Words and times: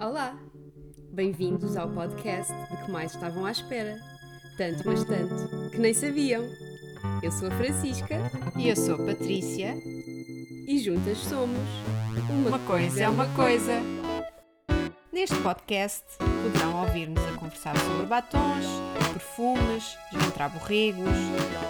Olá! 0.00 0.36
Bem-vindos 1.12 1.76
ao 1.76 1.88
podcast 1.90 2.52
de 2.70 2.84
que 2.84 2.90
mais 2.90 3.14
estavam 3.14 3.44
à 3.46 3.52
espera. 3.52 3.96
Tanto, 4.56 4.82
mas 4.86 5.04
tanto, 5.04 5.70
que 5.70 5.78
nem 5.78 5.94
sabiam. 5.94 6.42
Eu 7.22 7.32
sou 7.32 7.48
a 7.48 7.50
Francisca 7.52 8.16
E 8.56 8.68
eu 8.68 8.76
sou 8.76 8.94
a 8.94 9.06
Patrícia. 9.06 9.74
e 10.68 10.78
juntas 10.78 11.18
somos 11.18 11.58
Uma 12.46 12.58
coisa 12.60 13.04
é 13.04 13.08
uma 13.08 13.26
coisa. 13.34 13.72
Neste 15.12 15.36
podcast 15.36 16.04
poderão 16.18 16.80
ouvir-nos 16.82 17.22
a 17.28 17.32
conversar 17.38 17.76
sobre 17.78 18.06
batons, 18.06 18.66
perfumes, 19.12 19.96
desmontar 20.10 20.50
borregos, 20.50 21.08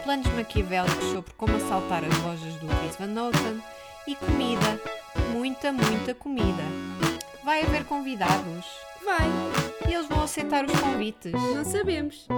planos 0.04 0.26
maquiavélicos 0.28 1.04
sobre 1.12 1.32
como 1.34 1.56
assaltar 1.56 2.04
as 2.04 2.18
lojas 2.22 2.54
do 2.56 2.66
Dries 2.66 2.96
Van 2.96 3.08
Noten 3.08 3.60
e 4.06 4.14
comida, 4.16 4.80
muita, 5.32 5.72
muita 5.72 6.14
comida. 6.14 6.62
Vai 7.42 7.62
haver 7.62 7.84
convidados 7.86 8.66
Vai! 9.02 9.26
e 9.88 9.94
eles 9.94 10.06
vão 10.06 10.22
aceitar 10.22 10.64
os 10.64 10.78
convites. 10.78 11.32
Não 11.32 11.64
sabemos. 11.64 12.28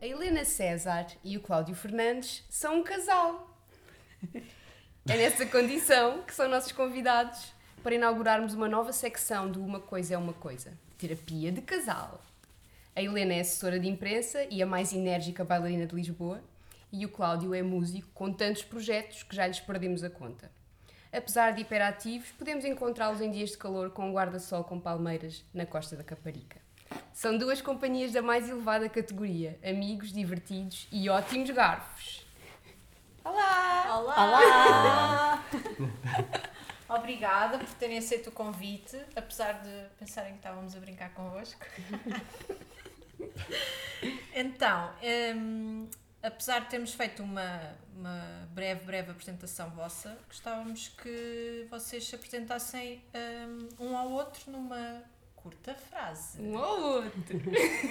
A 0.00 0.06
Helena 0.06 0.44
César 0.44 1.06
e 1.22 1.36
o 1.36 1.40
Cláudio 1.40 1.74
Fernandes 1.74 2.44
são 2.48 2.78
um 2.78 2.82
casal. 2.82 3.50
É 5.06 5.18
nessa 5.18 5.44
condição 5.44 6.22
que 6.22 6.32
são 6.32 6.48
nossos 6.48 6.72
convidados 6.72 7.52
para 7.82 7.94
inaugurarmos 7.94 8.54
uma 8.54 8.66
nova 8.66 8.90
secção 8.90 9.50
do 9.50 9.62
Uma 9.62 9.78
Coisa 9.78 10.14
é 10.14 10.16
uma 10.16 10.32
Coisa 10.32 10.72
Terapia 10.96 11.52
de 11.52 11.60
Casal. 11.60 12.22
A 12.96 13.02
Helena 13.02 13.34
é 13.34 13.40
assessora 13.40 13.78
de 13.78 13.86
imprensa 13.86 14.46
e 14.50 14.62
a 14.62 14.66
mais 14.66 14.94
enérgica 14.94 15.44
bailarina 15.44 15.84
de 15.84 15.94
Lisboa, 15.94 16.40
e 16.94 17.04
o 17.04 17.08
Cláudio 17.08 17.52
é 17.52 17.60
músico 17.60 18.08
com 18.14 18.32
tantos 18.32 18.62
projetos 18.62 19.24
que 19.24 19.34
já 19.34 19.48
lhes 19.48 19.58
perdemos 19.58 20.04
a 20.04 20.10
conta. 20.10 20.48
Apesar 21.12 21.52
de 21.52 21.62
hiperativos, 21.62 22.30
podemos 22.32 22.64
encontrá-los 22.64 23.20
em 23.20 23.32
dias 23.32 23.50
de 23.50 23.58
calor 23.58 23.90
com 23.90 24.08
um 24.08 24.12
guarda-sol 24.12 24.62
com 24.62 24.78
palmeiras 24.78 25.44
na 25.52 25.66
costa 25.66 25.96
da 25.96 26.04
Caparica. 26.04 26.60
São 27.12 27.36
duas 27.36 27.60
companhias 27.60 28.12
da 28.12 28.22
mais 28.22 28.48
elevada 28.48 28.88
categoria, 28.88 29.58
amigos, 29.64 30.12
divertidos 30.12 30.86
e 30.92 31.08
ótimos 31.08 31.50
garfos. 31.50 32.24
Olá! 33.24 33.98
Olá! 33.98 35.44
Obrigada 36.88 37.58
por 37.58 37.74
terem 37.74 37.98
aceito 37.98 38.28
o 38.28 38.32
convite, 38.32 38.96
apesar 39.16 39.62
de 39.62 39.88
pensarem 39.98 40.32
que 40.32 40.38
estávamos 40.38 40.76
a 40.76 40.78
brincar 40.78 41.12
convosco. 41.12 41.64
então, 44.34 44.90
hum, 45.34 45.88
apesar 46.24 46.60
de 46.60 46.70
termos 46.70 46.94
feito 46.94 47.22
uma, 47.22 47.60
uma 47.94 48.48
breve, 48.52 48.84
breve 48.86 49.10
apresentação 49.10 49.70
vossa, 49.70 50.18
gostávamos 50.26 50.88
que 50.88 51.66
vocês 51.70 52.08
se 52.08 52.14
apresentassem 52.14 53.02
hum, 53.14 53.68
um 53.78 53.96
ao 53.96 54.10
outro 54.10 54.50
numa 54.50 55.02
curta 55.36 55.74
frase. 55.74 56.40
Um 56.40 56.56
ao 56.56 56.80
outro. 56.80 57.42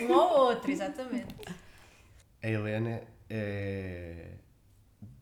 Um 0.10 0.14
ao 0.14 0.40
outro, 0.48 0.72
exatamente. 0.72 1.36
A 2.42 2.48
Helena 2.48 3.02
é. 3.30 4.32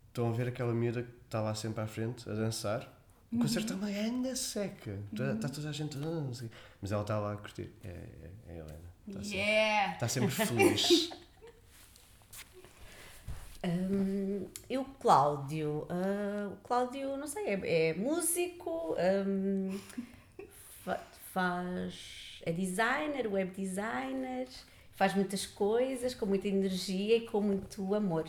Estão 0.07 0.29
a 0.29 0.31
ver 0.31 0.47
aquela 0.47 0.73
miúda 0.73 1.03
que 1.03 1.11
está 1.25 1.39
lá 1.41 1.53
sempre 1.53 1.81
à 1.81 1.87
frente 1.87 2.29
a 2.29 2.33
dançar? 2.33 2.87
O 3.31 3.37
concerto 3.37 3.73
está 3.73 3.85
uma 3.85 3.87
anda 3.87 4.35
seca. 4.35 4.99
Está 5.11 5.33
está 5.33 5.49
toda 5.49 5.69
a 5.69 5.71
gente. 5.71 5.97
"Ah, 5.97 6.01
não 6.01 6.33
sei 6.33 6.47
o 6.47 6.49
quê." 6.49 6.55
Mas 6.81 6.91
ela 6.91 7.01
está 7.01 7.19
lá 7.19 7.33
a 7.33 7.37
curtir. 7.37 7.71
É, 7.83 7.87
é, 7.87 8.31
é 8.47 8.51
a 8.51 8.55
Helena. 8.55 8.91
Está 9.07 9.23
sempre, 9.23 9.37
Yeah! 9.37 9.93
está 9.93 10.07
sempre 10.07 10.31
feliz. 10.31 11.09
Hum, 13.63 14.47
e 14.69 14.77
o 14.77 14.83
Cláudio? 14.99 15.85
Ah, 15.89 16.49
o 16.51 16.57
Cláudio, 16.67 17.15
não 17.17 17.27
sei, 17.27 17.45
é, 17.47 17.89
é 17.89 17.93
músico, 17.93 18.95
hum, 19.27 19.79
fa- 20.83 20.99
faz, 21.31 22.39
é 22.43 22.51
designer, 22.51 23.27
web 23.31 23.51
designer, 23.55 24.47
faz 24.95 25.13
muitas 25.13 25.45
coisas 25.45 26.15
com 26.15 26.25
muita 26.25 26.47
energia 26.47 27.17
e 27.17 27.21
com 27.27 27.39
muito 27.41 27.93
amor. 27.93 28.25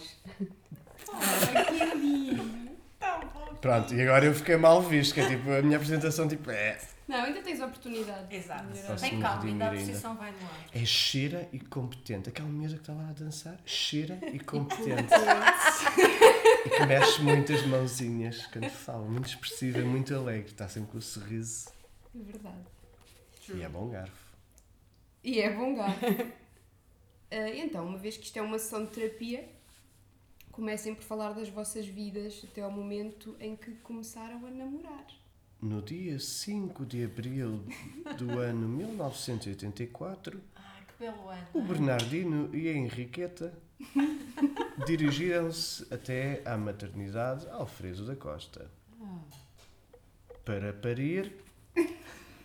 Pronto, 3.61 3.95
e 3.95 4.03
agora 4.03 4.25
eu 4.27 4.35
fiquei 4.35 4.57
mal 4.57 4.83
visto, 4.83 5.15
que 5.15 5.21
é 5.21 5.29
tipo, 5.29 5.51
a 5.51 5.63
minha 5.63 5.77
apresentação 5.77 6.29
tipo, 6.29 6.51
é, 6.51 6.79
Não, 7.13 7.25
ainda 7.25 7.43
tens 7.43 7.61
oportunidade. 7.61 8.35
Exato. 8.35 8.65
Me 9.03 9.21
calma, 9.21 9.45
ainda 9.45 9.67
a 9.69 9.71
posição 9.71 10.17
vai 10.17 10.33
no 10.33 10.39
ar. 10.39 10.67
é 10.73 10.85
cheira 10.87 11.47
e 11.53 11.61
competente. 11.61 12.31
Aquela 12.31 12.49
miúda 12.49 12.75
que 12.77 12.81
está 12.81 12.95
lá 12.95 13.11
a 13.11 13.13
dançar, 13.13 13.61
cheira 13.67 14.19
e 14.33 14.39
competente. 14.41 15.13
e 16.65 16.71
que 16.71 16.87
mexe 16.87 17.21
muitas 17.21 17.67
mãozinhas 17.67 18.47
quando 18.47 18.71
fala, 18.71 19.05
muito 19.07 19.29
expressiva, 19.29 19.81
muito 19.81 20.15
alegre, 20.15 20.51
está 20.51 20.67
sempre 20.67 20.91
com 20.93 20.97
o 20.97 21.03
sorriso. 21.03 21.71
É 22.15 22.19
verdade. 22.19 22.65
E 23.55 23.61
é 23.61 23.69
bom 23.69 23.91
garfo. 23.91 24.33
E 25.23 25.39
é 25.41 25.51
bom 25.55 25.75
garfo. 25.75 26.07
Ah, 27.35 27.49
então, 27.49 27.87
uma 27.87 27.97
vez 27.97 28.19
que 28.19 28.25
isto 28.27 28.37
é 28.37 28.43
uma 28.43 28.59
sessão 28.59 28.85
de 28.85 28.91
terapia, 28.91 29.49
comecem 30.51 30.95
por 30.95 31.03
falar 31.03 31.33
das 31.33 31.49
vossas 31.49 31.87
vidas 31.87 32.45
até 32.45 32.61
ao 32.61 32.71
momento 32.71 33.35
em 33.41 33.57
que 33.57 33.71
começaram 33.77 34.45
a 34.47 34.51
namorar. 34.51 35.07
No 35.63 35.81
dia 35.81 36.19
5 36.19 36.85
de 36.85 37.05
abril 37.05 37.65
do 38.19 38.39
ano 38.41 38.67
1984, 38.69 40.41
Ai, 40.57 40.83
que 40.87 40.95
belo 40.99 41.29
ano. 41.29 41.47
o 41.55 41.63
Bernardino 41.63 42.55
e 42.55 42.69
a 42.69 42.73
Henriqueta 42.73 43.55
dirigiram-se 44.87 45.87
até 45.95 46.43
à 46.45 46.57
maternidade 46.57 47.49
Alfredo 47.49 48.05
da 48.05 48.17
Costa 48.17 48.69
para 50.45 50.73
parir, 50.73 51.33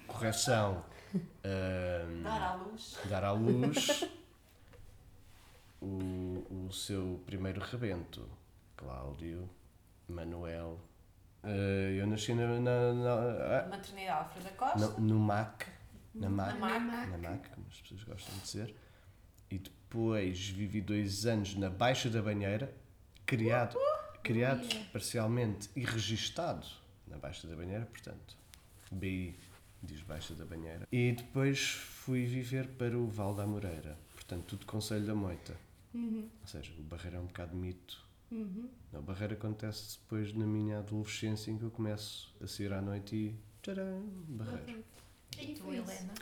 correção, 0.06 0.86
ahm, 1.44 2.22
Dar 2.22 2.42
à 2.44 2.54
luz. 2.56 3.00
dar 3.10 3.24
à 3.24 3.32
luz 3.32 4.08
o, 5.82 6.68
o 6.68 6.72
seu 6.72 7.20
primeiro 7.26 7.60
rebento, 7.62 8.30
Cláudio, 8.76 9.50
Manuel. 10.08 10.80
Eh, 11.50 11.98
eu 12.02 12.08
nasci 12.08 12.34
na, 12.34 12.60
na- 12.60 12.94
na- 12.94 13.68
Maternidade 13.70 14.10
Alfredo 14.26 14.44
da 14.46 14.52
Costa. 14.52 14.80
no, 14.80 15.00
no 15.00 15.20
MAC, 15.20 15.66
na 16.14 16.30
MAC, 16.30 16.60
MAC. 16.60 17.10
na 17.10 17.18
MAC, 17.18 17.50
como 17.52 17.66
as 17.72 17.80
pessoas 17.82 18.04
gostam 18.04 18.36
de 18.36 18.42
dizer, 18.42 18.76
e 19.50 19.58
depois 19.60 20.50
vivi 20.50 20.82
dois 20.82 21.26
anos 21.26 21.56
na 21.56 21.70
Baixa 21.70 22.10
da 22.10 22.22
Banheira, 22.22 22.74
criado, 23.26 23.78
criado 24.24 24.68
parcialmente 24.92 25.70
e 25.76 25.86
registado 25.86 26.68
na 27.08 27.18
Baixa 27.18 27.48
da 27.48 27.56
Banheira, 27.56 27.86
portanto, 27.86 28.36
BI 28.92 29.40
diz 29.82 30.02
Baixa 30.02 30.34
da 30.36 30.44
Banheira. 30.46 30.86
E 30.92 31.14
depois 31.14 31.60
fui 31.70 32.26
viver 32.26 32.68
para 32.68 32.98
o 32.98 33.08
Val 33.08 33.34
da 33.34 33.48
Moreira, 33.48 33.98
portanto, 34.14 34.44
tudo 34.48 34.66
Conselho 34.66 35.06
da 35.06 35.16
Moita. 35.16 35.56
Ou 35.96 36.48
seja, 36.48 36.72
o 36.78 36.84
Barreiro 36.84 37.18
é 37.18 37.20
um 37.22 37.26
bocado 37.26 37.56
mito. 37.56 38.06
A 38.94 39.00
Barreira 39.00 39.34
acontece 39.34 39.98
depois 40.00 40.34
na 40.34 40.46
minha 40.46 40.80
adolescência 40.80 41.52
em 41.52 41.58
que 41.58 41.64
eu 41.64 41.72
começo 41.72 42.34
a 42.42 42.48
sair 42.48 42.74
à 42.74 42.82
noite 42.82 43.16
e. 43.16 43.36
Tcharam, 43.62 44.02
Barreiro. 44.28 44.84
E 45.40 45.54
tu, 45.54 45.72
Helena? 45.74 46.14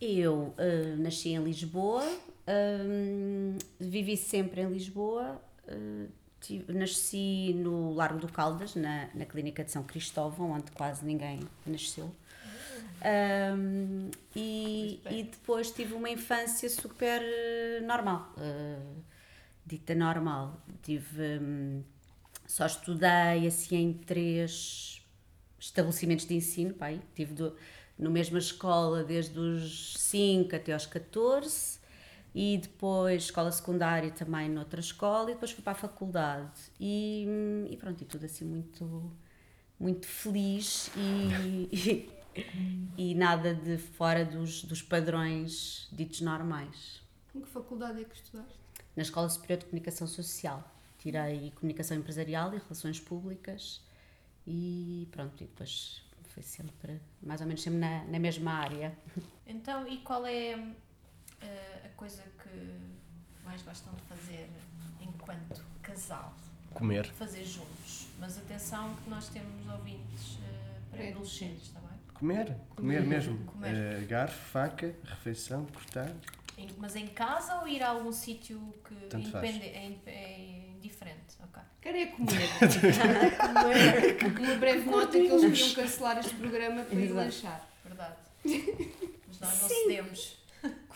Eu 0.00 0.54
ah, 0.58 0.96
nasci 0.96 1.30
em 1.30 1.42
Lisboa, 1.42 2.04
hum, 2.48 3.56
vivi 3.78 4.16
sempre 4.16 4.60
em 4.62 4.68
Lisboa, 4.72 5.40
ah, 5.68 6.06
tive- 6.40 6.72
nasci 6.72 7.54
no 7.54 7.92
Largo 7.94 8.18
do 8.18 8.28
Caldas, 8.28 8.74
na, 8.74 9.08
na 9.14 9.24
Clínica 9.24 9.62
de 9.64 9.70
São 9.70 9.82
Cristóvão, 9.84 10.50
onde 10.52 10.70
quase 10.72 11.04
ninguém 11.04 11.40
nasceu. 11.66 12.10
Hum, 13.04 14.10
e, 14.36 15.00
e 15.10 15.22
depois 15.24 15.70
tive 15.70 15.94
uma 15.94 16.08
infância 16.10 16.68
super 16.70 17.20
normal, 17.84 18.32
eh, 18.38 18.78
dita 19.64 19.94
normal. 19.94 20.60
Tive, 20.82 21.38
hum, 21.40 21.82
só 22.46 22.66
estudei 22.66 23.46
assim 23.46 23.76
em 23.76 23.92
três 23.92 25.02
estabelecimentos 25.58 26.26
de 26.26 26.34
ensino, 26.34 26.74
pai. 26.74 27.00
Tive 27.14 27.34
do, 27.34 27.56
no 27.98 28.10
mesma 28.10 28.38
escola 28.38 29.04
desde 29.04 29.38
os 29.38 29.94
5 29.98 30.54
até 30.56 30.72
aos 30.72 30.86
14 30.86 31.80
e 32.34 32.58
depois 32.58 33.24
escola 33.24 33.52
secundária 33.52 34.10
também 34.10 34.48
noutra 34.48 34.80
escola 34.80 35.30
e 35.30 35.34
depois 35.34 35.52
fui 35.52 35.62
para 35.62 35.72
a 35.72 35.76
faculdade 35.76 36.60
e, 36.80 37.26
hum, 37.28 37.66
e 37.70 37.76
pronto, 37.76 38.02
e 38.02 38.06
tudo 38.06 38.24
assim 38.24 38.44
muito 38.44 39.12
muito 39.78 40.06
feliz 40.06 40.90
e, 40.96 41.68
e, 42.96 43.10
e 43.10 43.14
nada 43.14 43.54
de 43.54 43.76
fora 43.76 44.24
dos, 44.24 44.64
dos 44.64 44.80
padrões 44.80 45.88
ditos 45.92 46.20
normais. 46.20 47.02
Em 47.34 47.40
que 47.40 47.48
faculdade 47.48 48.00
é 48.00 48.04
que 48.04 48.14
estudaste? 48.14 48.61
Na 48.96 49.02
Escola 49.02 49.28
Superior 49.28 49.58
de 49.58 49.64
Comunicação 49.66 50.06
Social. 50.06 50.62
Tirei 50.98 51.50
Comunicação 51.52 51.96
Empresarial 51.96 52.54
e 52.54 52.58
Relações 52.58 53.00
Públicas 53.00 53.80
e 54.46 55.08
pronto, 55.10 55.42
e 55.42 55.46
depois 55.46 56.02
foi 56.28 56.42
sempre, 56.42 57.00
mais 57.22 57.40
ou 57.40 57.46
menos 57.46 57.62
sempre 57.62 57.78
na, 57.78 58.04
na 58.04 58.18
mesma 58.18 58.52
área. 58.52 58.96
Então, 59.46 59.86
e 59.86 59.98
qual 59.98 60.24
é 60.24 60.52
eh, 61.40 61.80
a 61.84 61.88
coisa 61.96 62.22
que 62.42 62.80
mais 63.44 63.60
gostam 63.62 63.92
de 63.92 64.02
fazer 64.02 64.48
enquanto 65.00 65.62
casal? 65.82 66.34
Comer. 66.72 67.06
fazer 67.12 67.44
juntos. 67.44 68.08
Mas 68.18 68.38
atenção 68.38 68.94
que 69.04 69.10
nós 69.10 69.28
temos 69.28 69.68
ouvintes 69.68 70.38
eh, 70.42 70.80
pré-adolescentes, 70.90 71.64
está 71.64 71.80
bem? 71.80 71.98
Comer. 72.14 72.56
Comer 72.74 73.02
mesmo. 73.02 73.44
Comer. 73.44 73.74
Eh, 73.74 74.04
garfo, 74.06 74.40
faca, 74.50 74.94
refeição, 75.04 75.66
cortar. 75.66 76.10
Mas 76.78 76.96
em 76.96 77.06
casa 77.08 77.60
ou 77.60 77.68
ir 77.68 77.82
a 77.82 77.88
algum 77.90 78.12
sítio 78.12 78.58
que 78.86 78.94
Tanto 79.08 79.30
faz. 79.30 79.48
independe, 79.54 79.76
é, 79.76 79.86
in- 79.86 80.00
é 80.06 80.70
indiferente? 80.76 81.36
Ok. 81.42 81.62
Quero 81.80 81.96
é 81.98 82.06
comer. 82.06 82.48
Uma 84.40 84.54
breve 84.56 84.90
nota 84.90 85.12
que 85.12 85.18
eles 85.18 85.42
podiam 85.42 85.74
cancelar 85.74 86.18
este 86.18 86.34
programa 86.34 86.82
para 86.84 86.98
ir 87.00 87.12
lanchar. 87.12 87.68
Verdade. 87.84 88.16
Mas 88.44 89.40
nós 89.40 89.60
não 89.62 89.68
cedemos. 89.68 90.42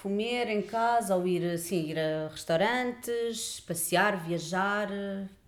Comer 0.02 0.48
em 0.48 0.62
casa 0.62 1.16
ou 1.16 1.26
ir, 1.26 1.44
assim, 1.52 1.88
ir 1.90 1.98
a 1.98 2.28
restaurantes, 2.28 3.58
passear, 3.60 4.16
viajar, 4.24 4.88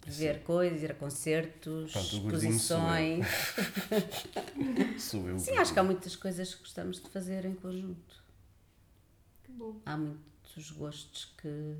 ver 0.05 0.43
coisas, 0.43 0.83
ir 0.83 0.91
a 0.91 0.95
concertos, 0.95 1.93
Pronto, 1.93 2.21
gordinho 2.23 2.59
sou 2.59 2.77
exposições. 2.79 3.27
Sou 4.99 5.29
eu. 5.29 5.39
Sim, 5.39 5.57
acho 5.59 5.73
que 5.73 5.79
há 5.79 5.83
muitas 5.85 6.17
coisas 6.17 6.55
que 6.55 6.61
gostamos 6.63 7.01
de 7.01 7.09
fazer 7.11 7.45
em 7.45 7.55
conjunto. 7.55 8.08
Bom. 9.59 9.81
Há 9.85 9.97
muitos 9.97 10.71
gostos 10.71 11.25
que, 11.37 11.77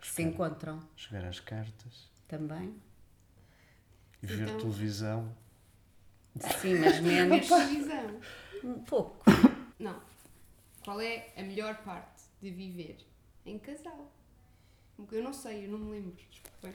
que 0.00 0.06
se 0.08 0.22
encontram 0.22 0.80
Jogar 0.96 1.26
às 1.26 1.40
cartas. 1.40 2.10
também. 2.26 2.74
E 4.22 4.26
ver 4.26 4.44
Então- 4.48 4.58
televisão. 4.58 5.36
Sim, 6.60 6.78
mas 6.80 7.00
menos. 7.00 7.46
Televisão. 7.48 8.20
um 8.64 8.82
pouco. 8.84 9.24
Não. 9.78 10.00
Qual 10.84 11.00
é 11.00 11.32
a 11.36 11.42
melhor 11.42 11.76
parte 11.84 12.22
de 12.40 12.50
viver 12.50 12.96
em 13.44 13.58
casal? 13.58 14.10
Eu 15.12 15.22
não 15.22 15.32
sei, 15.34 15.66
eu 15.66 15.70
não 15.72 15.78
me 15.78 15.90
lembro. 15.92 16.16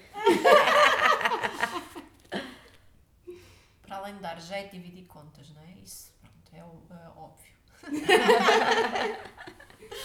Para 3.81 3.97
além 3.97 4.15
de 4.15 4.21
dar 4.21 4.39
jeito 4.39 4.75
e 4.75 4.79
dividir 4.79 5.05
contas, 5.05 5.49
não 5.49 5.61
é? 5.63 5.71
Isso, 5.83 6.13
pronto, 6.21 6.53
é, 6.53 6.59
é 6.59 7.09
óbvio. 7.09 7.51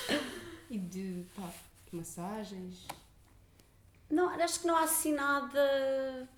E 0.69 0.79
de 0.79 1.25
pá, 1.37 1.49
massagens. 1.93 2.89
Não, 4.11 4.29
acho 4.31 4.61
que 4.61 4.67
não 4.67 4.77
há 4.77 4.83
assim 4.83 5.13
nada 5.13 6.29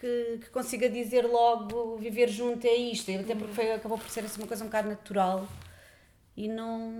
que, 0.00 0.38
que 0.42 0.50
consiga 0.50 0.88
dizer 0.88 1.22
logo 1.24 1.96
viver 1.98 2.28
junto 2.28 2.66
é 2.66 2.74
isto. 2.74 3.10
Até 3.12 3.34
porque 3.34 3.54
foi, 3.54 3.72
acabou 3.72 3.96
por 3.96 4.10
ser 4.10 4.24
assim, 4.24 4.40
uma 4.40 4.48
coisa 4.48 4.64
um 4.64 4.66
bocado 4.66 4.88
natural 4.88 5.46
e 6.36 6.48
não, 6.48 6.90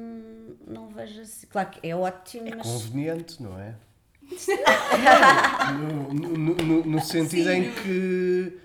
não 0.67 0.89
vejo 0.89 1.21
assim. 1.21 1.47
Claro 1.47 1.71
que 1.71 1.87
é 1.87 1.95
ótimo, 1.95 2.49
mas 2.57 2.67
Conveniente, 2.67 3.43
não 3.43 3.59
é? 3.59 3.75
no, 5.73 6.13
no, 6.15 6.55
no, 6.55 6.85
no 6.85 7.01
sentido 7.01 7.51
em 7.51 7.73
que 7.73 8.59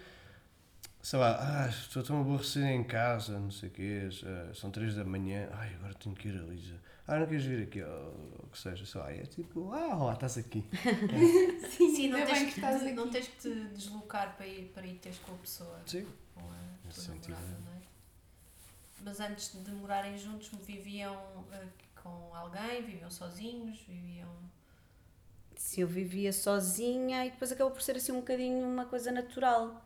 sei 1.01 1.19
lá, 1.19 1.37
ah, 1.39 1.67
estou 1.67 2.03
tão 2.03 2.21
aborrecido 2.21 2.65
em 2.65 2.83
casa, 2.83 3.39
não 3.39 3.51
sei 3.51 3.69
o 3.69 3.71
quê, 3.71 4.09
já 4.09 4.53
são 4.53 4.69
três 4.69 4.95
da 4.95 5.03
manhã, 5.03 5.49
ai, 5.53 5.73
agora 5.75 5.93
tenho 5.95 6.15
que 6.15 6.27
ir 6.27 6.39
a 6.39 6.43
Lisa. 6.43 6.79
Ah, 7.07 7.19
não 7.19 7.25
queres 7.25 7.43
vir 7.43 7.63
aqui, 7.63 7.83
ou 7.83 8.39
o 8.43 8.47
que 8.51 8.57
seja, 8.57 8.85
sei 8.85 9.01
lá, 9.01 9.11
é 9.11 9.23
tipo, 9.23 9.71
ah, 9.73 9.95
lá 9.95 10.13
estás 10.13 10.37
aqui. 10.37 10.63
Sim, 11.69 12.09
não, 12.09 12.19
ainda 12.19 12.31
bem 12.31 12.45
tens 12.45 12.53
que 12.53 12.61
te, 12.61 12.91
não 12.93 13.09
tens 13.09 13.27
que 13.27 13.37
te 13.37 13.53
deslocar 13.69 14.35
para 14.37 14.47
ir, 14.47 14.71
para 14.73 14.85
ir 14.85 14.99
teres 14.99 15.17
com 15.19 15.33
a 15.33 15.37
pessoa, 15.37 15.81
Sim. 15.85 16.07
com 16.35 16.41
a 16.41 16.55
Nesse 16.85 17.01
sentido, 17.01 17.31
namorada, 17.31 17.57
é. 17.57 17.65
não 17.65 17.77
é? 17.77 17.81
Mas 19.03 19.19
antes 19.19 19.63
de 19.63 19.71
morarem 19.71 20.17
juntos, 20.17 20.51
viviam 20.63 21.17
eh, 21.51 21.65
com 22.01 22.35
alguém, 22.35 22.83
viviam 22.83 23.09
sozinhos, 23.09 23.79
viviam... 23.87 24.29
se 25.55 25.81
eu 25.81 25.87
vivia 25.87 26.31
sozinha 26.31 27.25
e 27.25 27.31
depois 27.31 27.51
acabou 27.51 27.71
por 27.71 27.81
ser 27.81 27.95
assim 27.95 28.11
um 28.11 28.19
bocadinho 28.19 28.63
uma 28.63 28.85
coisa 28.85 29.11
natural. 29.11 29.83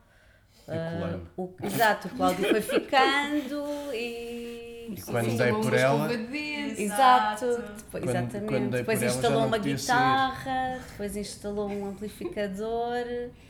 E 0.68 0.98
colando. 1.00 1.28
O, 1.38 1.54
exato, 1.64 2.08
o 2.08 2.12
Cláudio 2.12 2.50
foi 2.50 2.62
ficando 2.62 3.66
e. 3.94 4.66
E 4.96 5.02
quando 5.02 5.36
dei 5.38 5.52
por 5.52 5.74
ela. 5.74 6.08
Exato, 6.14 7.46
depois, 7.46 7.84
Quando- 7.92 8.10
exatamente. 8.10 8.46
quando 8.48 8.70
dei 8.70 8.80
depois 8.82 9.02
ela, 9.02 9.12
instalou 9.12 9.40
não 9.42 9.48
uma 9.48 9.58
podia 9.58 9.78
sair. 9.78 9.96
guitarra, 9.98 10.80
depois 10.92 11.16
instalou 11.18 11.70
um 11.70 11.90
amplificador. 11.90 13.04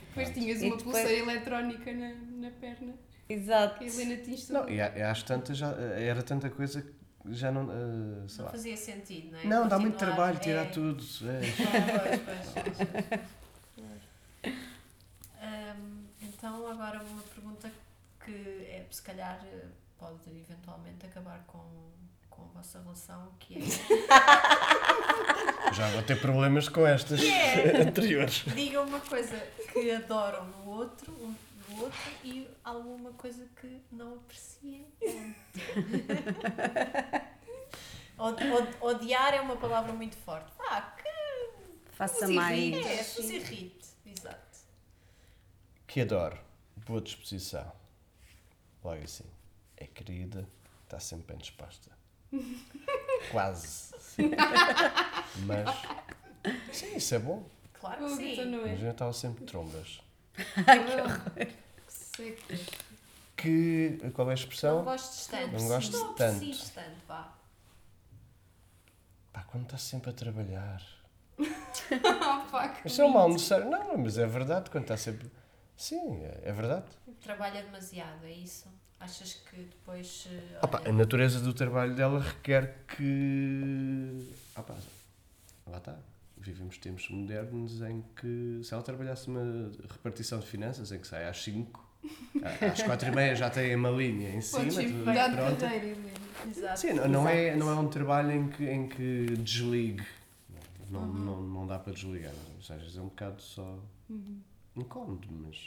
Depois 0.10 0.30
tinhas 0.34 0.62
E 0.62 0.68
uma 0.68 0.78
depois- 0.78 0.98
pulseira 0.98 1.32
eletrónica 1.32 1.92
na, 1.92 2.14
na 2.38 2.50
perna. 2.52 2.94
Exato. 3.28 3.80
Que 3.80 3.86
a 3.86 3.88
Helena 3.88 4.18
te 4.24 4.32
instalou. 4.32 4.64
não, 4.64 4.74
e 4.74 4.80
às 4.82 5.24
tantas 5.24 5.58
já, 5.58 5.72
era 5.72 6.22
tanta 6.24 6.50
coisa 6.50 6.82
que 6.82 6.94
já 7.34 7.52
não, 7.52 7.64
ah, 7.70 8.24
sei 8.28 8.38
Não 8.38 8.46
lá. 8.46 8.52
fazia 8.52 8.78
sentido, 8.78 9.32
não 9.32 9.40
é? 9.40 9.46
Não, 9.46 9.68
dá 9.68 9.78
muito 9.80 9.98
trabalho 9.98 10.38
tirar 10.40 10.62
é. 10.62 10.70
tudo. 10.70 11.04
é. 11.24 11.40
Pois, 11.40 12.22
pois, 12.22 12.78
pois, 12.78 12.88
pois. 13.10 13.20
Hum, 15.42 16.04
então, 16.46 16.68
agora 16.68 17.02
uma 17.02 17.24
pergunta 17.24 17.72
que 18.24 18.32
é, 18.70 18.86
se 18.92 19.02
calhar 19.02 19.40
eh, 19.52 19.66
pode 19.98 20.30
eventualmente 20.30 21.04
acabar 21.08 21.44
com, 21.48 21.90
com 22.30 22.44
a 22.44 22.46
vossa 22.60 22.80
relação, 22.84 23.32
que 23.40 23.56
é 23.58 23.62
Já 25.74 25.90
vou 25.90 26.04
ter 26.04 26.22
problemas 26.22 26.70
com 26.70 26.86
estas 26.86 27.20
anteriores. 27.88 28.44
diga 28.54 28.80
uma 28.84 29.00
coisa 29.00 29.36
que 29.74 29.90
adoram 29.90 30.46
no 30.46 30.70
outro, 30.70 31.12
um 31.14 31.34
no 31.70 31.82
outro 31.82 32.00
e 32.24 32.48
alguma 32.64 33.12
coisa 33.14 33.44
que 33.60 33.82
não 33.92 34.14
apreciem. 34.18 34.86
Od- 38.20 38.44
od- 38.52 38.78
odiar 38.82 39.34
é 39.34 39.42
uma 39.42 39.56
palavra 39.56 39.92
muito 39.94 40.16
forte. 40.18 40.52
Ah, 40.60 40.94
que 40.96 41.10
Faça 41.94 42.28
mais. 42.28 42.60
é, 42.76 43.04
irrite. 43.34 43.88
Exato. 44.06 44.55
Que 45.96 46.02
adoro. 46.02 46.38
Boa 46.86 47.00
disposição. 47.00 47.72
Logo 48.84 49.02
assim. 49.02 49.24
É 49.78 49.86
querida, 49.88 50.46
está 50.84 51.00
sempre 51.00 51.28
bem 51.28 51.38
disposta. 51.38 51.90
Quase. 53.32 53.94
Mas. 55.46 55.70
Sim, 56.74 56.98
isso 56.98 57.16
é 57.16 57.20
bom. 57.20 57.48
Claro 57.80 58.08
que 58.08 58.16
sim. 58.18 58.44
não. 58.44 58.64
Mas 58.64 58.84
eu 58.84 58.92
estava 58.92 59.14
sempre 59.14 59.46
de 59.46 59.52
trombas. 59.54 60.02
Que 61.88 61.94
seco. 61.94 62.42
Que. 63.38 63.98
Qual 64.14 64.28
é 64.28 64.34
a 64.34 64.36
Não 64.36 64.42
expressão? 64.42 64.84
gosto 64.84 65.30
tanto. 65.32 65.54
Não 65.54 65.68
gosto 65.70 65.98
não 65.98 66.14
tanto. 66.14 66.72
tanto, 66.74 67.06
vá. 67.08 67.34
Pá, 69.32 69.44
quando 69.44 69.64
estás 69.64 69.84
sempre 69.84 70.10
a 70.10 70.14
trabalhar. 70.14 70.84
Pá, 72.52 72.82
Isso 72.84 73.02
é 73.02 73.06
um 73.06 73.14
mal 73.14 73.30
necessário. 73.30 73.70
Não, 73.70 73.98
mas 73.98 74.18
é 74.18 74.28
verdade. 74.28 74.70
Quando 74.70 74.84
estás 74.84 75.00
sempre. 75.00 75.32
Sim, 75.78 76.24
é, 76.24 76.42
é 76.46 76.52
verdade. 76.52 76.86
Trabalha 77.22 77.62
demasiado, 77.64 78.26
é 78.26 78.32
isso? 78.32 78.68
Achas 79.00 79.34
que 79.34 79.58
depois. 79.58 80.28
eh, 80.32 80.60
Opa, 80.62 80.80
olha, 80.80 80.90
a 80.90 80.94
natureza 80.94 81.40
do 81.40 81.54
trabalho 81.54 81.94
dela 81.96 82.20
requer 82.22 82.86
que. 82.88 84.30
Opa, 84.56 84.76
lá 85.68 85.78
está. 85.78 85.98
Vivemos 86.38 86.78
tempos 86.78 87.10
modernos 87.10 87.82
em 87.82 88.04
que 88.16 88.62
se 88.64 88.74
ela 88.74 88.84
trabalhasse 88.84 89.28
uma 89.28 89.72
repartição 89.90 90.40
de 90.40 90.46
finanças 90.46 90.92
em 90.92 91.00
que 91.00 91.08
sai 91.08 91.28
às 91.28 91.44
5, 91.44 91.84
às 92.72 92.84
4 92.84 93.08
e 93.10 93.16
meia 93.16 93.36
já 93.36 93.50
tem 93.50 93.76
uma 93.76 93.90
linha 93.90 94.30
em 94.30 94.42
cima, 94.42 94.64
tudo 94.66 95.04
pronto. 95.36 95.66
Exato. 96.48 96.80
Sim, 96.80 96.94
não, 96.94 97.08
não 97.08 97.28
é, 97.28 97.56
não 97.56 97.70
é 97.70 97.76
um 97.76 97.88
trabalho 97.90 98.32
em 98.32 98.48
que, 98.50 98.64
em 98.64 98.88
que 98.88 99.26
desligue. 99.40 100.06
Não, 100.90 101.06
não, 101.08 101.42
não 101.42 101.68
dá 101.68 101.80
para 101.80 101.94
desligar. 101.94 102.32
Ou 102.56 102.62
seja, 102.62 103.00
é 103.00 103.02
um 103.02 103.08
bocado 103.08 103.42
só 103.42 103.80
incómodo, 104.76 105.28
mas. 105.32 105.58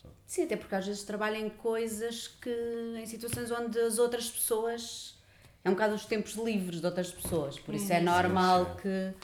Só. 0.00 0.08
Sim, 0.26 0.44
até 0.44 0.56
porque 0.56 0.74
às 0.74 0.86
vezes 0.86 1.02
trabalha 1.04 1.38
em 1.38 1.48
coisas 1.50 2.28
que. 2.28 2.50
em 2.98 3.06
situações 3.06 3.50
onde 3.50 3.78
as 3.78 3.98
outras 3.98 4.28
pessoas. 4.30 5.18
é 5.64 5.68
um 5.68 5.72
bocado 5.72 5.94
os 5.94 6.04
tempos 6.04 6.34
livres 6.34 6.80
de 6.80 6.86
outras 6.86 7.10
pessoas. 7.10 7.58
Por 7.58 7.74
isso 7.74 7.92
é 7.92 8.00
normal 8.00 8.64
sim. 8.66 8.70
que, 8.82 9.14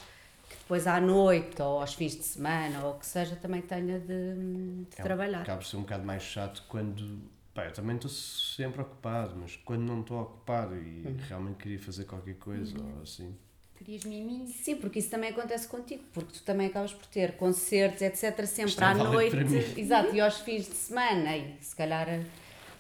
que 0.49 0.57
depois 0.59 0.87
à 0.87 1.01
noite 1.01 1.61
ou 1.61 1.81
aos 1.81 1.95
fins 1.95 2.17
de 2.17 2.23
semana 2.25 2.85
ou 2.85 2.95
o 2.95 2.99
que 2.99 3.07
seja 3.07 3.37
também 3.37 3.61
tenha 3.63 3.99
de, 4.01 4.07
de 4.35 4.87
É 4.97 5.03
trabalhar. 5.03 5.43
Acaba 5.43 5.63
ser 5.63 5.77
um 5.77 5.83
bocado 5.83 6.05
mais 6.05 6.23
chato 6.23 6.65
quando. 6.69 7.21
Pá, 7.53 7.65
eu 7.67 7.73
também 7.73 7.97
estou 7.97 8.09
sempre 8.11 8.81
ocupado, 8.81 9.35
mas 9.37 9.57
quando 9.57 9.83
não 9.83 10.01
estou 10.03 10.21
ocupado 10.23 10.77
e 10.77 11.03
Uhum. 11.05 11.17
realmente 11.29 11.57
queria 11.57 11.79
fazer 11.81 12.05
qualquer 12.05 12.37
coisa 12.37 12.75
ou 12.81 13.03
assim. 13.03 13.37
Querias 13.83 14.05
miminhos? 14.05 14.51
Sim, 14.57 14.77
porque 14.77 14.99
isso 14.99 15.09
também 15.09 15.31
acontece 15.31 15.67
contigo, 15.67 16.05
porque 16.13 16.35
tu 16.39 16.43
também 16.45 16.67
acabas 16.67 16.93
por 16.93 17.07
ter 17.07 17.33
concertos, 17.39 18.03
etc., 18.03 18.45
sempre 18.45 18.71
Isto 18.73 18.83
é 18.83 18.87
à 18.87 18.95
noite, 18.95 19.37
exato, 19.81 20.15
e 20.15 20.21
aos 20.21 20.39
fins 20.41 20.67
de 20.69 20.75
semana, 20.75 21.35
e 21.35 21.57
se 21.63 21.75
calhar. 21.75 22.07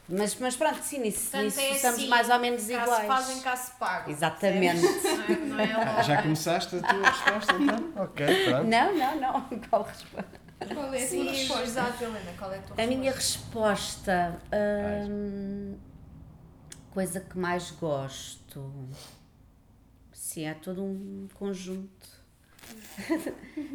Mas, 0.06 0.34
mas 0.38 0.56
pronto, 0.56 0.82
sim, 0.82 0.98
nisso, 0.98 1.30
Portanto, 1.30 1.44
nisso 1.44 1.60
é 1.60 1.70
estamos 1.70 1.98
assim, 2.00 2.08
mais 2.08 2.28
ou 2.28 2.38
menos 2.38 2.68
cá 2.68 2.82
iguais. 2.82 3.00
se 3.00 3.06
fazem, 3.06 3.40
cá 3.42 3.56
se 3.56 3.70
pagam. 3.78 4.10
Exatamente. 4.12 4.82
Não 5.48 5.58
é, 5.60 5.72
não 5.72 5.82
é 5.82 5.98
Ah, 5.98 6.02
já 6.02 6.20
começaste 6.22 6.76
a 6.76 6.80
tua 6.82 7.06
resposta 7.06 7.54
então? 7.54 7.92
Ok, 7.96 8.26
pronto. 8.44 8.66
Não, 8.68 8.94
não, 8.98 9.20
não. 9.20 9.40
Qual 9.70 9.82
resposta? 9.84 10.40
Qual 10.74 10.84
é 10.84 10.88
a 10.88 10.90
tua 10.90 11.06
Sim, 11.06 11.28
resposta? 11.28 11.62
exato, 11.64 12.04
Helena, 12.04 12.32
qual 12.38 12.52
é 12.52 12.58
a 12.58 12.62
tua 12.62 12.84
A 12.84 12.86
minha 12.86 13.12
resposta? 13.12 14.40
resposta. 14.42 15.08
hum, 15.08 15.76
coisa 16.90 17.20
que 17.20 17.38
mais 17.38 17.70
gosto. 17.70 18.72
Sim, 20.30 20.44
é 20.46 20.54
todo 20.54 20.80
um 20.84 21.26
conjunto 21.34 22.08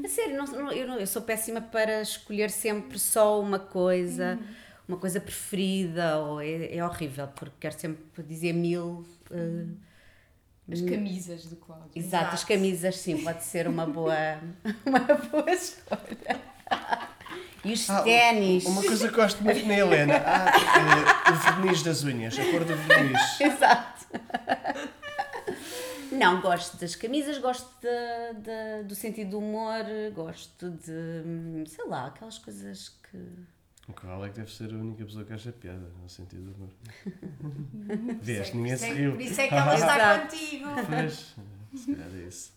A 0.05 0.07
sério, 0.07 0.37
não- 0.37 0.45
não- 0.45 0.71
eu, 0.71 0.87
não- 0.87 0.97
eu 0.97 1.05
sou 1.05 1.21
péssima 1.21 1.59
para 1.59 2.01
escolher 2.01 2.49
sempre 2.49 2.97
só 2.97 3.41
uma 3.41 3.59
coisa, 3.59 4.39
uma 4.87 4.97
coisa 4.97 5.19
preferida, 5.19 6.17
ou 6.19 6.39
é, 6.39 6.77
é 6.77 6.85
horrível, 6.85 7.27
porque 7.27 7.55
quero 7.59 7.77
sempre 7.77 8.23
dizer 8.23 8.53
mil. 8.53 9.05
eh, 9.31 9.65
As 10.71 10.79
camisas 10.81 11.45
do 11.47 11.57
Cláudio. 11.57 11.89
exato, 11.93 12.27
as 12.27 12.33
Exato. 12.35 12.47
camisas, 12.47 12.97
sim, 12.99 13.21
pode 13.21 13.43
ser 13.43 13.67
uma 13.67 13.85
boa, 13.85 14.15
uma 14.85 14.99
boa 14.99 15.51
escolha. 15.51 16.39
E 17.65 17.73
os 17.73 17.89
Ah, 17.89 18.01
ténis. 18.01 18.63
Uma 18.65 18.81
coisa 18.83 19.09
que 19.09 19.15
gosto 19.15 19.43
muito 19.43 19.65
na 19.65 19.73
Helena. 19.73 20.13
Ah, 20.25 20.51
eh, 20.55 21.31
o 21.31 21.35
verniz 21.55 21.83
das 21.83 22.03
unhas, 22.03 22.37
a 22.39 22.45
cor 22.49 22.63
do 22.63 22.75
verniz. 22.77 23.19
Exato. 23.41 24.05
Não, 26.17 26.41
gosto 26.41 26.77
das 26.77 26.95
camisas, 26.95 27.37
gosto 27.37 27.69
de- 27.81 28.41
de- 28.41 28.83
do 28.87 28.95
sentido 28.95 29.31
do 29.31 29.39
humor, 29.39 29.83
gosto 30.13 30.69
de, 30.71 31.67
sei 31.69 31.85
lá, 31.87 32.07
aquelas 32.07 32.37
coisas 32.37 32.89
que. 32.89 33.17
O 33.87 33.93
Carl 33.93 34.25
é 34.25 34.29
que 34.29 34.35
deve 34.37 34.51
ser 34.51 34.71
a 34.71 34.77
única 34.77 35.05
pessoa 35.05 35.23
que 35.25 35.33
acha 35.33 35.51
piada, 35.51 35.87
no 36.01 36.09
sentido 36.09 36.51
do 36.51 36.55
humor. 36.55 36.69
Vês, 38.21 38.53
ninguém 38.53 38.75
se 38.77 38.91
riu. 38.91 39.11
Por 39.13 39.21
isso 39.21 39.39
é 39.41 39.47
que 39.47 39.53
ela 39.53 39.73
está 39.75 40.19
contigo. 40.21 40.65
Pois, 40.87 41.35
se 41.75 41.93
calhar 41.95 42.09
é 42.15 42.27
isso. 42.27 42.53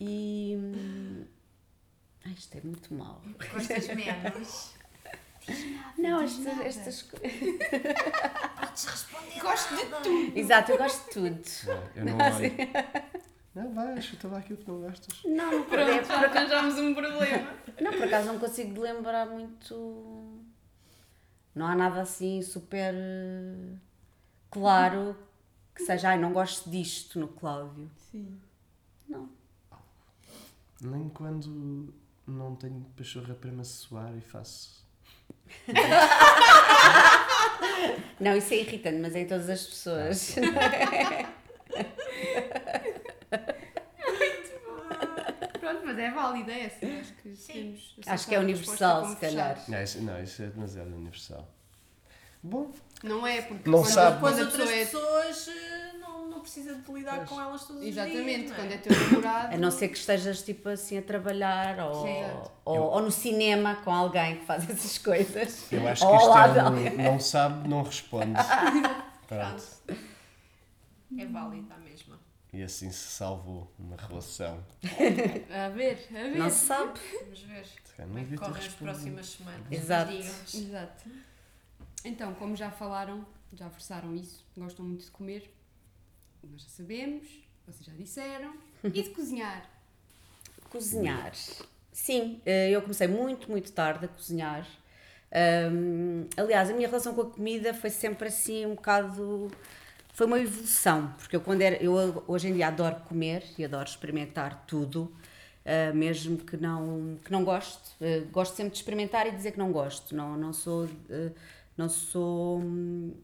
E. 0.00 0.56
hum, 0.58 1.24
Ai, 2.26 2.32
isto 2.32 2.58
é 2.58 2.60
muito 2.62 2.92
mau. 2.94 3.22
Gostas 3.52 3.86
menos. 3.94 4.72
Não, 5.96 6.20
estas, 6.22 6.46
estas 6.60 7.02
co- 7.02 7.16
Podes 8.60 8.84
responder. 8.84 9.40
Gosto 9.40 9.76
de 9.76 9.84
tudo. 9.86 10.38
Exato, 10.38 10.72
eu 10.72 10.78
gosto 10.78 11.04
de 11.06 11.10
tudo. 11.10 11.42
Não, 11.66 11.82
eu 11.96 12.04
não 12.04 12.18
olho. 12.18 12.52
Não, 13.54 13.74
vai, 13.74 14.00
chuta 14.00 14.28
lá 14.28 14.38
aquilo 14.38 14.58
que 14.58 14.68
não 14.68 14.80
gostas. 14.80 15.22
Não, 15.24 15.50
não, 15.50 15.62
Pronto, 15.64 15.90
é- 15.90 16.04
já 16.04 16.14
arranjámos 16.14 16.78
um 16.78 16.94
problema. 16.94 17.48
não, 17.80 17.92
por 17.92 18.04
acaso 18.04 18.26
não 18.26 18.38
consigo 18.38 18.80
lembrar 18.80 19.26
muito. 19.26 20.38
Não 21.54 21.66
há 21.66 21.74
nada 21.74 22.02
assim 22.02 22.40
super 22.42 22.94
eh, 22.94 23.74
claro 24.50 25.16
que 25.74 25.82
seja, 25.82 26.10
ai, 26.10 26.18
não 26.18 26.32
gosto 26.32 26.70
disto 26.70 27.18
no 27.18 27.26
Cláudio. 27.28 27.90
Sim. 27.96 28.38
Não. 29.08 29.28
Nem 30.80 31.08
quando 31.08 31.92
não 32.26 32.54
tenho 32.54 32.84
pachorra 32.96 33.34
para 33.34 33.50
me 33.50 33.64
suar 33.64 34.16
e 34.16 34.20
faço. 34.20 34.86
Não, 38.20 38.36
isso 38.36 38.52
é 38.52 38.56
irritante, 38.58 38.98
mas 38.98 39.14
é 39.14 39.20
em 39.20 39.26
todas 39.26 39.48
as 39.48 39.64
pessoas. 39.64 40.34
Pronto, 45.60 45.82
mas 45.84 45.98
é 45.98 46.10
válida 46.10 46.52
essa. 46.52 46.86
Acho 46.86 47.12
que, 47.14 47.28
temos 47.52 47.96
Acho 48.06 48.26
que 48.26 48.34
é 48.34 48.38
universal, 48.38 49.06
se 49.06 49.16
calhar. 49.16 49.62
Não, 49.68 49.82
isso, 49.82 50.02
não, 50.02 50.22
isso 50.22 50.42
é 50.42 50.46
demasiado 50.46 50.94
universal. 50.94 51.48
Bom, 52.42 52.70
Não 53.02 53.26
é 53.26 53.42
porque 53.42 53.68
Não 53.68 53.82
quando, 53.82 53.92
sabe. 53.92 54.20
Quando 54.20 54.42
a 54.42 54.46
pessoa 54.46 54.72
é 54.72 54.84
pessoas 54.84 55.48
eh, 55.48 55.87
não, 56.38 56.42
precisa 56.42 56.74
de 56.74 56.92
lidar 56.92 57.16
Pois. 57.16 57.28
com 57.28 57.40
elas 57.40 57.64
todos 57.66 57.82
os 57.82 57.88
Exatamente, 57.88 58.36
dias. 58.46 58.50
não 58.50 58.56
quando 58.56 58.70
é? 58.70 58.74
é 58.74 58.78
teu 58.78 58.96
namorado. 59.00 59.54
A 59.54 59.58
não 59.58 59.70
ser 59.70 59.88
que 59.88 59.98
estejas 59.98 60.42
tipo 60.42 60.68
assim 60.68 60.98
a 60.98 61.02
trabalhar 61.02 61.78
ou, 61.80 62.02
Sim, 62.06 62.18
exato. 62.18 62.50
ou, 62.64 62.78
ou 62.78 63.02
no 63.02 63.10
cinema 63.10 63.76
com 63.76 63.92
alguém 63.92 64.38
que 64.38 64.44
faz 64.46 64.64
essas 64.70 64.98
coisas. 64.98 65.70
eu 65.72 65.86
acho 65.88 66.04
Ou 66.06 66.16
que 66.16 66.22
isto 66.24 66.36
é 66.36 66.68
um 66.68 67.02
não 67.12 67.20
sabe, 67.20 67.68
não 67.68 67.82
responde. 67.82 68.32
Pronto. 69.28 69.64
É 71.18 71.26
válida 71.26 71.74
a 71.74 71.78
mesma. 71.78 72.18
E 72.52 72.62
assim 72.62 72.90
se 72.90 73.08
salvou 73.10 73.70
uma 73.78 73.96
relação. 73.96 74.64
A 74.84 75.68
ver, 75.68 76.06
a 76.10 76.12
ver. 76.12 76.36
Não 76.38 76.48
se 76.48 76.66
sabe. 76.66 76.98
Vamos 77.20 77.40
ver 77.42 77.66
como 77.96 78.14
não 78.14 78.18
é 78.20 78.24
que 78.24 78.36
correm 78.36 78.66
as 78.66 78.74
próximas 78.74 79.26
semanas. 79.26 79.66
Exato. 79.70 80.12
Exato. 80.12 81.04
Então, 82.04 82.32
como 82.34 82.56
já 82.56 82.70
falaram, 82.70 83.26
já 83.52 83.68
versaram 83.68 84.14
isso, 84.14 84.44
gostam 84.56 84.84
muito 84.86 85.04
de 85.04 85.10
comer, 85.10 85.50
nós 86.46 86.62
já 86.62 86.68
sabemos, 86.68 87.26
vocês 87.66 87.84
já 87.84 87.92
disseram, 87.92 88.54
e 88.84 88.90
de 89.02 89.10
cozinhar. 89.10 89.68
Cozinhar. 90.70 91.32
Sim, 91.92 92.40
eh, 92.46 92.70
eu 92.70 92.82
comecei 92.82 93.08
muito, 93.08 93.50
muito 93.50 93.72
tarde 93.72 94.04
a 94.04 94.08
cozinhar. 94.08 94.66
Hum, 95.70 96.26
aliás, 96.36 96.70
a 96.70 96.72
minha 96.72 96.88
relação 96.88 97.14
com 97.14 97.22
a 97.22 97.30
comida 97.30 97.74
foi 97.74 97.90
sempre 97.90 98.28
assim 98.28 98.66
um 98.66 98.74
bocado. 98.74 99.50
Foi 100.12 100.26
uma 100.26 100.38
evolução, 100.40 101.14
porque 101.18 101.36
eu, 101.36 101.40
quando 101.40 101.62
era, 101.62 101.76
eu 101.82 102.24
hoje 102.26 102.48
em 102.48 102.54
dia 102.54 102.68
adoro 102.68 102.96
comer 103.08 103.44
e 103.56 103.64
adoro 103.64 103.88
experimentar 103.88 104.64
tudo, 104.66 105.12
eh, 105.64 105.92
mesmo 105.92 106.38
que 106.38 106.56
não, 106.56 107.16
que 107.24 107.30
não 107.30 107.44
goste. 107.44 107.94
Eh, 108.00 108.20
gosto 108.32 108.56
sempre 108.56 108.72
de 108.72 108.78
experimentar 108.78 109.26
e 109.26 109.30
dizer 109.32 109.52
que 109.52 109.58
não 109.58 109.70
gosto. 109.70 110.14
Não, 110.16 110.36
não 110.36 110.52
sou, 110.52 110.88
eh, 111.10 111.30
não 111.76 111.88
sou 111.88 112.58
hum, 112.60 113.14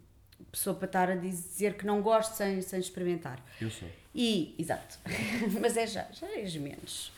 pessoa 0.54 0.74
para 0.76 0.86
estar 0.86 1.10
a 1.10 1.14
dizer 1.16 1.74
que 1.74 1.84
não 1.86 2.00
gosto 2.02 2.34
sem, 2.34 2.60
sem 2.62 2.78
experimentar. 2.80 3.38
Eu 3.60 3.70
sou. 3.70 3.88
E, 4.14 4.54
exato, 4.58 4.98
mas 5.60 5.76
é 5.76 5.86
já, 5.86 6.06
já 6.12 6.26
és 6.28 6.54
menos. 6.56 7.12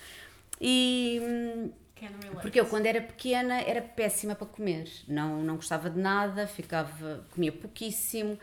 E 0.60 1.20
relate. 2.00 2.40
porque 2.42 2.58
eu 2.60 2.66
quando 2.66 2.86
era 2.86 3.00
pequena 3.00 3.60
era 3.60 3.82
péssima 3.82 4.34
para 4.34 4.46
comer, 4.46 4.88
não, 5.06 5.42
não 5.42 5.56
gostava 5.56 5.90
de 5.90 5.98
nada, 5.98 6.46
ficava, 6.46 7.24
comia 7.34 7.52
pouquíssimo. 7.52 8.38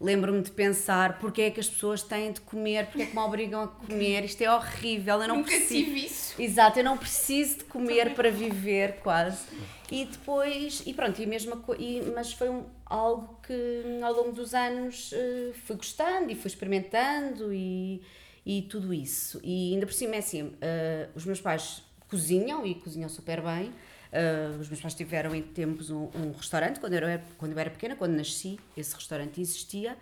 Lembro-me 0.00 0.42
de 0.42 0.52
pensar 0.52 1.18
porque 1.18 1.42
é 1.42 1.50
que 1.50 1.58
as 1.58 1.68
pessoas 1.68 2.04
têm 2.04 2.30
de 2.30 2.40
comer, 2.42 2.86
porque 2.86 3.02
é 3.02 3.06
que 3.06 3.12
me 3.16 3.20
obrigam 3.20 3.64
a 3.64 3.66
comer, 3.66 4.24
isto 4.24 4.40
é 4.42 4.54
horrível, 4.54 5.20
eu 5.22 5.26
não 5.26 5.36
Nunca 5.38 5.50
preciso. 5.50 5.84
tive 5.84 6.04
isso. 6.06 6.40
Exato, 6.40 6.78
eu 6.78 6.84
não 6.84 6.96
preciso 6.96 7.58
de 7.58 7.64
comer 7.64 8.14
para 8.14 8.30
viver, 8.30 9.00
quase. 9.02 9.42
E 9.90 10.04
depois, 10.04 10.84
e 10.86 10.94
pronto, 10.94 11.20
e 11.20 11.24
a 11.24 11.26
mesma 11.26 11.56
co- 11.56 11.74
e 11.74 12.00
mas 12.14 12.32
foi 12.32 12.48
um, 12.48 12.64
algo 12.88 13.38
que 13.42 13.82
ao 14.02 14.12
longo 14.12 14.32
dos 14.32 14.54
anos 14.54 15.10
eh, 15.12 15.52
fui 15.64 15.76
gostando 15.76 16.30
e 16.30 16.34
fui 16.34 16.48
experimentando 16.48 17.52
e, 17.52 18.02
e 18.44 18.62
tudo 18.62 18.92
isso. 18.94 19.40
E 19.44 19.74
ainda 19.74 19.86
por 19.86 19.92
cima 19.92 20.16
é 20.16 20.18
assim, 20.18 20.52
eh, 20.60 21.08
os 21.14 21.24
meus 21.24 21.40
pais 21.40 21.82
cozinham 22.08 22.64
e 22.64 22.74
cozinham 22.74 23.08
super 23.08 23.42
bem. 23.42 23.72
Eh, 24.10 24.56
os 24.58 24.68
meus 24.68 24.80
pais 24.80 24.94
tiveram 24.94 25.34
em 25.34 25.42
tempos 25.42 25.90
um, 25.90 26.08
um 26.14 26.32
restaurante, 26.32 26.80
quando 26.80 26.94
eu, 26.94 27.06
era, 27.06 27.24
quando 27.36 27.52
eu 27.52 27.58
era 27.58 27.70
pequena, 27.70 27.94
quando 27.94 28.12
nasci, 28.12 28.58
esse 28.76 28.94
restaurante 28.94 29.40
existia. 29.40 29.96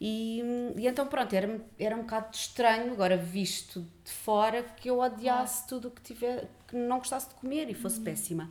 E, 0.00 0.42
e 0.76 0.86
então 0.88 1.06
pronto, 1.06 1.32
era, 1.34 1.60
era 1.78 1.94
um 1.94 2.00
bocado 2.00 2.34
estranho, 2.34 2.92
agora 2.92 3.16
visto 3.16 3.86
de 4.04 4.10
fora, 4.10 4.62
que 4.62 4.90
eu 4.90 4.98
odiasse 4.98 5.66
tudo 5.68 5.88
o 5.88 5.90
que 5.90 6.00
tiver, 6.00 6.48
que 6.66 6.74
não 6.74 6.98
gostasse 6.98 7.28
de 7.28 7.34
comer 7.34 7.70
e 7.70 7.74
fosse 7.74 8.00
péssima. 8.00 8.50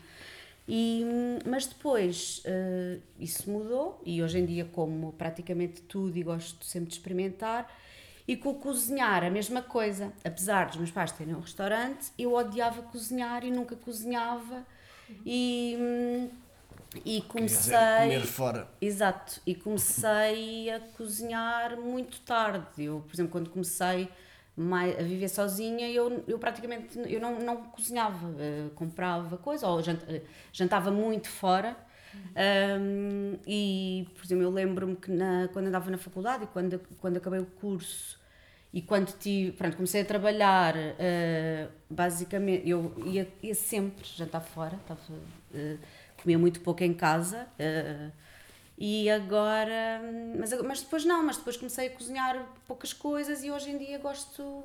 E, 0.73 1.05
mas 1.45 1.65
depois 1.65 2.41
eh, 2.45 2.99
isso 3.19 3.51
mudou 3.51 4.01
e 4.05 4.23
hoje 4.23 4.39
em 4.39 4.45
dia 4.45 4.63
como 4.63 5.11
praticamente 5.11 5.81
tudo 5.81 6.17
e 6.17 6.23
gosto 6.23 6.63
sempre 6.63 6.87
de 6.87 6.95
experimentar. 6.95 7.69
E 8.25 8.37
com 8.37 8.51
o 8.51 8.55
cozinhar, 8.55 9.21
a 9.21 9.29
mesma 9.29 9.61
coisa. 9.61 10.13
Apesar 10.23 10.67
dos 10.67 10.77
meus 10.77 10.89
pais 10.89 11.11
terem 11.11 11.35
um 11.35 11.41
restaurante, 11.41 12.13
eu 12.17 12.33
odiava 12.33 12.83
cozinhar 12.83 13.43
e 13.43 13.51
nunca 13.51 13.75
cozinhava. 13.75 14.65
E, 15.25 16.29
e 17.03 17.19
dizer, 17.19 17.27
comecei. 17.27 17.73
comer 17.73 18.21
fora. 18.21 18.67
Exato, 18.79 19.41
e 19.45 19.53
comecei 19.53 20.69
a 20.69 20.79
cozinhar 20.95 21.77
muito 21.81 22.21
tarde. 22.21 22.85
Eu, 22.85 23.03
por 23.05 23.13
exemplo, 23.13 23.33
quando 23.33 23.49
comecei 23.49 24.07
mai- 24.61 24.97
a 24.99 25.03
viver 25.03 25.29
sozinha, 25.29 25.89
eu, 25.89 26.23
eu 26.27 26.39
praticamente 26.39 26.97
eu 27.07 27.19
não, 27.19 27.39
não 27.39 27.57
cozinhava, 27.65 28.33
eh, 28.39 28.69
comprava 28.75 29.37
coisa, 29.37 29.67
ou 29.67 29.81
jant- 29.83 30.03
eh, 30.09 30.21
jantava 30.53 30.91
muito 30.91 31.29
fora. 31.29 31.75
Um, 32.35 33.37
e, 33.45 34.07
por 34.15 34.23
exemplo, 34.25 34.43
eu 34.43 34.49
lembro-me 34.51 34.95
que 34.95 35.11
na, 35.11 35.49
quando 35.51 35.67
andava 35.67 35.91
na 35.91 35.97
faculdade 35.97 36.45
e 36.45 36.47
quando, 36.47 36.79
quando 36.99 37.17
acabei 37.17 37.39
o 37.39 37.45
curso 37.45 38.19
e 38.73 38.81
quando 38.81 39.11
tive, 39.19 39.51
pronto, 39.51 39.75
comecei 39.75 40.01
a 40.01 40.05
trabalhar, 40.05 40.73
eh, 40.77 41.67
basicamente, 41.89 42.69
eu 42.69 42.93
ia, 43.05 43.27
ia 43.43 43.53
sempre 43.55 44.05
jantar 44.15 44.39
fora, 44.41 44.79
comia 46.21 46.37
muito 46.37 46.61
pouco 46.61 46.83
em 46.83 46.93
casa. 46.93 47.47
E 48.77 49.09
agora, 49.09 50.01
mas, 50.39 50.51
mas 50.63 50.81
depois 50.81 51.05
não, 51.05 51.23
mas 51.23 51.37
depois 51.37 51.57
comecei 51.57 51.87
a 51.87 51.91
cozinhar 51.91 52.45
poucas 52.67 52.93
coisas 52.93 53.43
e 53.43 53.51
hoje 53.51 53.69
em 53.69 53.77
dia 53.77 53.97
gosto, 53.99 54.63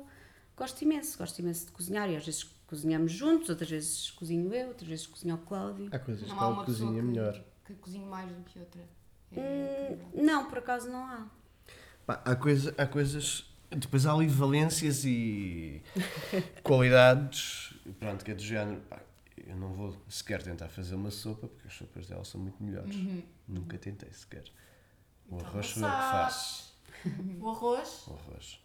gosto 0.55 0.81
imenso, 0.81 1.17
gosto 1.17 1.39
imenso 1.39 1.65
de 1.67 1.71
cozinhar 1.71 2.09
e 2.09 2.15
às 2.15 2.25
vezes 2.25 2.43
cozinhamos 2.65 3.11
juntos, 3.11 3.49
outras 3.49 3.69
vezes 3.69 4.11
cozinho 4.11 4.53
eu, 4.53 4.69
outras 4.69 4.89
vezes 4.89 5.07
cozinha 5.07 5.35
o 5.35 5.37
Cláudio. 5.39 5.89
Há 5.91 5.99
coisas 5.99 6.23
que 6.29 6.35
Não 6.35 6.49
há 6.51 6.55
ele 6.57 6.65
cozinha 6.65 6.93
que, 7.01 7.07
melhor. 7.07 7.43
que 7.65 7.73
cozinhe 7.75 8.05
mais 8.05 8.29
do 8.31 8.41
que 8.43 8.59
outra. 8.59 8.81
É, 9.35 9.97
Hum, 10.15 10.23
não, 10.23 10.45
por 10.45 10.59
acaso 10.59 10.89
não 10.89 11.05
há. 11.05 11.27
Há, 12.07 12.35
coisa, 12.35 12.73
há 12.77 12.85
coisas. 12.87 13.43
Depois 13.69 14.05
há 14.05 14.13
ali 14.13 14.27
valências 14.27 15.03
e 15.03 15.81
qualidades. 16.63 17.73
Pronto, 17.99 18.23
que 18.23 18.31
é 18.31 18.33
do 18.35 18.41
género. 18.41 18.79
Pá, 18.89 18.99
eu 19.47 19.55
não 19.55 19.71
vou 19.73 19.95
sequer 20.07 20.41
tentar 20.43 20.67
fazer 20.69 20.95
uma 20.95 21.11
sopa 21.11 21.47
porque 21.47 21.67
as 21.67 21.73
sopas 21.73 22.07
dela 22.07 22.23
são 22.25 22.39
muito 22.41 22.61
melhores. 22.63 22.95
Nunca 23.47 23.77
tentei 23.77 24.11
sequer. 24.11 24.43
O 25.29 25.35
Então 25.35 25.47
arroz 25.47 25.65
sou 25.67 25.83
eu 25.83 25.89
que 25.89 25.95
faço. 26.01 26.77
O 27.39 27.49
arroz. 27.49 28.07
O 28.07 28.13
arroz. 28.13 28.59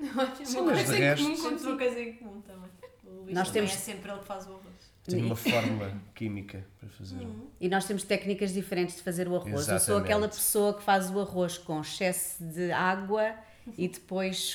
Sim, 0.46 0.60
mas 0.62 0.86
de 0.88 0.96
resto 0.96 1.76
coisa 1.76 2.00
em 2.00 2.12
comum 2.16 2.40
também. 2.42 2.70
O 3.04 3.22
Luís 3.22 3.34
Nós 3.34 3.48
também 3.48 3.62
temos- 3.68 3.72
é 3.72 3.76
sempre 3.76 4.10
ele 4.10 4.20
que 4.20 4.26
faz 4.26 4.46
o 4.46 4.50
arroz. 4.50 4.92
tenho 5.04 5.26
uma 5.26 5.34
fórmula 5.36 5.92
química 6.14 6.64
para 6.78 6.88
fazer. 6.90 7.26
E 7.60 7.68
nós 7.68 7.84
temos 7.86 8.02
técnicas 8.04 8.52
diferentes 8.52 8.96
de 8.96 9.02
fazer 9.02 9.26
o 9.28 9.34
arroz. 9.36 9.52
Eu 9.52 9.58
sou 9.64 9.74
Exatamente. 9.74 10.04
aquela 10.04 10.28
pessoa 10.28 10.74
que 10.74 10.82
faz 10.84 11.10
o 11.10 11.18
arroz 11.20 11.58
com 11.58 11.80
excesso 11.80 12.44
de 12.44 12.70
água 12.70 13.34
e 13.76 13.88
depois 13.88 14.54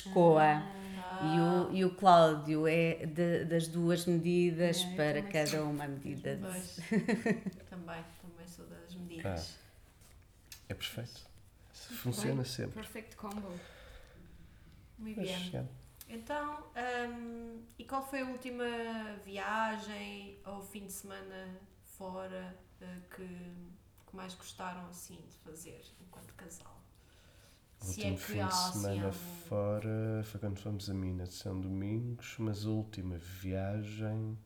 escoa. 1.14 1.28
E, 1.34 1.40
o, 1.40 1.72
e 1.76 1.84
o 1.84 1.94
Cláudio 1.94 2.66
é 2.66 3.06
de- 3.06 3.44
das 3.44 3.66
duas 3.68 4.06
medidas 4.06 4.82
É, 4.82 4.94
para 4.96 5.22
cada 5.22 5.64
uma 5.64 5.86
medida. 5.88 6.36
de- 6.36 6.42
Pois. 6.42 6.76
também, 7.70 8.04
também 8.22 8.46
sou 8.46 8.66
das 8.66 8.94
medidas. 8.94 9.56
É 10.68 10.74
perfeito. 10.74 11.20
Funciona 11.72 12.44
sempre. 12.44 12.74
Perfect 12.74 13.16
combo. 13.16 13.52
Muito 14.98 15.20
bem. 15.20 15.50
é. 15.54 15.64
Então, 16.08 16.62
hum, 17.10 17.62
e 17.78 17.84
qual 17.84 18.06
foi 18.06 18.20
a 18.20 18.26
última 18.26 18.64
viagem 19.24 20.38
ou 20.44 20.60
fim 20.62 20.86
de 20.86 20.92
semana 20.92 21.58
fora 21.84 22.54
eh, 22.80 22.98
que, 23.14 23.26
que 23.26 24.16
mais 24.16 24.34
gostaram 24.34 24.86
assim 24.88 25.16
de 25.16 25.36
fazer 25.38 25.82
enquanto 26.00 26.32
casal? 26.34 26.78
O 27.84 27.86
Se 27.86 28.02
é 28.02 28.10
último 28.10 28.16
que 28.16 28.32
fim 28.32 28.40
há 28.40 28.46
de 28.46 28.52
assim 28.54 28.80
semana 28.80 29.12
fora 29.12 30.22
foi 30.24 30.40
quando 30.40 30.58
fomos 30.58 30.88
a 30.88 30.94
Minas 30.94 31.28
de 31.28 31.34
São 31.34 31.60
Domingos, 31.60 32.34
mas 32.38 32.64
a 32.64 32.70
última 32.70 33.18
viagem. 33.18 34.38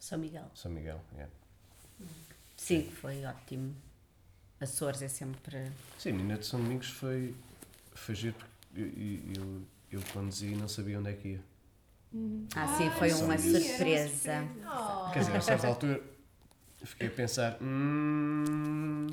São 0.00 0.18
Miguel. 0.18 0.50
São 0.52 0.70
Miguel, 0.70 1.00
é. 1.16 1.28
Sim, 2.56 2.82
que 2.82 2.92
foi 2.92 3.24
ótimo. 3.24 3.74
Açores 4.60 5.00
é 5.02 5.08
sempre. 5.08 5.70
Sim, 5.96 6.12
Minas 6.12 6.40
de 6.40 6.46
São 6.46 6.60
Domingos 6.60 6.90
foi, 6.90 7.36
foi 7.94 8.14
giro 8.16 8.34
porque 8.34 8.80
eu, 8.80 9.42
eu, 9.42 9.62
eu, 9.92 10.02
conduzi 10.12 10.46
e 10.52 10.56
não 10.56 10.66
sabia 10.66 10.98
onde 10.98 11.10
é 11.10 11.12
que 11.12 11.28
ia. 11.28 11.40
Ah, 12.56 12.76
sim, 12.76 12.90
foi 12.98 13.10
São 13.10 13.26
uma 13.26 13.36
Miguel. 13.36 13.60
surpresa. 13.60 14.48
Oh, 14.66 15.12
Quer 15.12 15.20
dizer, 15.20 15.36
a 15.36 15.40
certa 15.40 15.68
altura 15.68 16.02
fiquei 16.82 17.06
a 17.06 17.10
pensar. 17.12 17.58
Hum, 17.62 19.06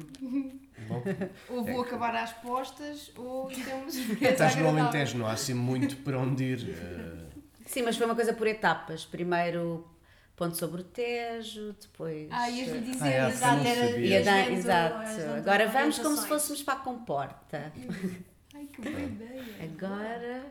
Ou 1.50 1.64
vou 1.64 1.82
acabar 1.82 2.16
às 2.16 2.32
postas, 2.34 3.12
ou 3.18 3.48
temos 3.54 3.94
surpresa 3.94 4.32
estás 4.32 4.56
no 4.56 4.62
agradável. 4.68 4.84
Alentejo, 4.84 5.18
não 5.18 5.28
há 5.28 5.32
assim 5.34 5.54
muito 5.54 5.98
para 5.98 6.18
onde 6.20 6.44
ir. 6.44 6.70
eh, 6.70 7.26
Sim, 7.66 7.82
mas 7.84 7.98
foi 7.98 8.06
uma 8.06 8.16
coisa 8.16 8.34
por 8.34 8.46
etapas. 8.48 9.06
Primeiro 9.06 9.88
ponto 10.36 10.56
sobre 10.58 10.82
o 10.82 10.84
Tejo, 10.84 11.74
depois. 11.82 12.28
Ah, 12.32 12.50
ias-lhe 12.50 12.80
dizer, 12.82 13.04
Ah, 13.04 13.10
é, 13.10 13.30
exato, 13.30 13.68
era-. 13.68 13.98
Ia 14.00 14.24
dar- 14.24 14.52
exato. 14.52 14.96
Agora 15.38 15.68
vamos 15.68 15.98
como 16.00 16.16
se 16.18 16.28
fôssemos 16.28 16.62
para 16.64 16.74
a 16.76 16.78
comporta. 16.84 17.72
Ai, 18.54 18.66
que 18.68 18.82
boa 18.82 19.00
ideia. 19.02 19.44
Agora 19.64 20.46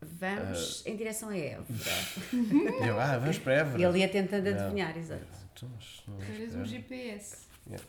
vamos 0.00 0.84
em 0.86 0.96
direção 0.96 1.28
a 1.30 1.36
Évora. 1.36 1.66
E 2.32 2.86
eu, 2.88 3.00
ah, 3.00 3.18
vamos 3.18 3.38
para 3.38 3.54
Évora. 3.54 3.80
E 3.80 3.84
ele 3.84 3.98
ia 3.98 4.08
tentando 4.08 4.50
Não. 4.50 4.60
adivinhar, 4.60 4.96
exato. 4.96 5.22
Então, 5.52 5.68
mas 5.74 6.02
não 6.06 6.16
Tu 6.64 7.80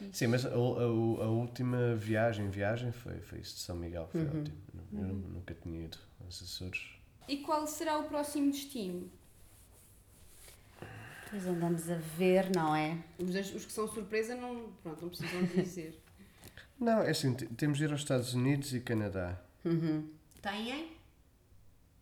GPS. 0.00 0.18
Sim, 0.18 0.26
mas 0.28 0.46
a, 0.46 0.50
a- 0.50 0.52
a 0.52 1.28
última 1.28 1.94
viagem, 1.96 2.48
viagem 2.50 2.92
foi, 2.92 3.18
foi 3.20 3.38
isso 3.40 3.54
de 3.56 3.60
São 3.60 3.76
Miguel, 3.76 4.08
foi 4.10 4.22
Uhum. 4.22 4.40
ótimo. 4.40 4.56
Eu 4.92 5.06
nunca 5.14 5.54
tinha 5.54 5.84
ido 5.84 5.98
aos 6.24 6.42
Açores. 6.42 6.80
E 7.26 7.38
qual 7.38 7.66
será 7.66 7.98
o 7.98 8.04
próximo 8.04 8.50
destino? 8.50 9.10
Depois 11.24 11.46
andamos 11.46 11.90
a 11.90 11.96
ver, 11.96 12.48
não 12.54 12.74
é? 12.74 12.96
Os, 13.18 13.54
os 13.54 13.66
que 13.66 13.72
são 13.72 13.86
surpresa 13.86 14.34
não, 14.34 14.70
pronto, 14.82 15.02
não 15.02 15.08
precisam 15.10 15.44
dizer. 15.44 15.98
Não, 16.80 17.02
é 17.02 17.10
assim, 17.10 17.34
temos 17.34 17.76
de 17.78 17.84
ir 17.84 17.90
aos 17.90 18.02
Estados 18.02 18.34
Unidos 18.34 18.72
e 18.72 18.78
Canadá. 18.78 19.36
Têm? 20.40 20.92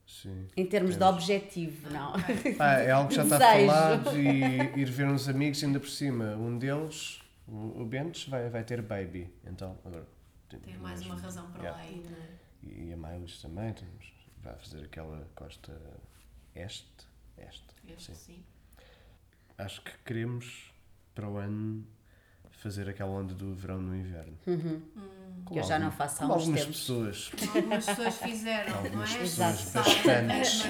Sim. 0.07 0.47
Em 0.55 0.67
termos 0.67 0.93
de 0.93 0.99
Temos. 0.99 1.15
objetivo, 1.15 1.89
não. 1.91 2.13
Pá, 2.59 2.75
é 2.81 2.91
algo 2.91 3.09
que 3.09 3.15
já 3.15 3.23
está 3.25 3.39
falado 3.41 4.11
e 4.19 4.79
ir 4.79 4.91
ver 4.91 5.07
uns 5.07 5.29
amigos 5.31 5.65
ainda 5.65 5.81
por 5.81 5.89
cima. 5.89 6.37
Um 6.37 6.59
deles, 6.59 7.23
o, 7.49 7.83
o 7.83 7.87
Bentes, 7.87 8.29
vai, 8.29 8.49
vai 8.51 8.65
ter 8.65 8.83
baby. 8.83 9.33
Então, 9.45 9.79
agora. 9.85 10.07
tem- 10.49 10.61
Tem 10.61 10.77
mais 10.79 11.05
uma 11.05 11.17
razão 11.17 11.51
para 11.51 11.63
Yeah. 11.63 11.83
lá 11.83 11.91
ir, 11.91 12.05
não 12.11 12.17
é? 12.17 12.29
E, 12.63 12.89
e 12.89 12.93
a 12.93 12.97
Miles 12.97 13.41
também. 13.41 13.73
Temos, 13.73 14.13
vai 14.43 14.55
fazer 14.57 14.85
aquela 14.85 15.27
costa 15.35 15.73
este. 16.55 16.87
Este. 17.39 17.65
Este 17.89 18.05
Sim. 18.07 18.15
sim. 18.15 18.45
Acho 19.59 19.81
que 19.83 19.93
queremos 20.05 20.73
para 21.15 21.29
o 21.29 21.37
ano 21.37 21.87
fazer 22.51 22.89
aquela 22.89 23.11
onda 23.11 23.35
do 23.35 23.55
verão 23.55 23.81
no 23.81 23.95
inverno. 23.95 24.37
Que 25.47 25.59
eu 25.59 25.63
já 25.63 25.79
não 25.79 25.93
faço 25.93 26.17
há 26.17 26.27
como 26.27 26.33
uns 26.35 26.41
algumas 26.41 26.61
tempos. 26.63 26.77
pessoas. 26.81 27.31
Algumas 27.55 27.87
pessoas 27.87 28.19
fizeram, 28.19 28.71
não 28.73 28.79
Algumas 28.79 29.15
é? 29.15 29.19
pessoas 29.19 29.71
bastantes. 29.73 30.63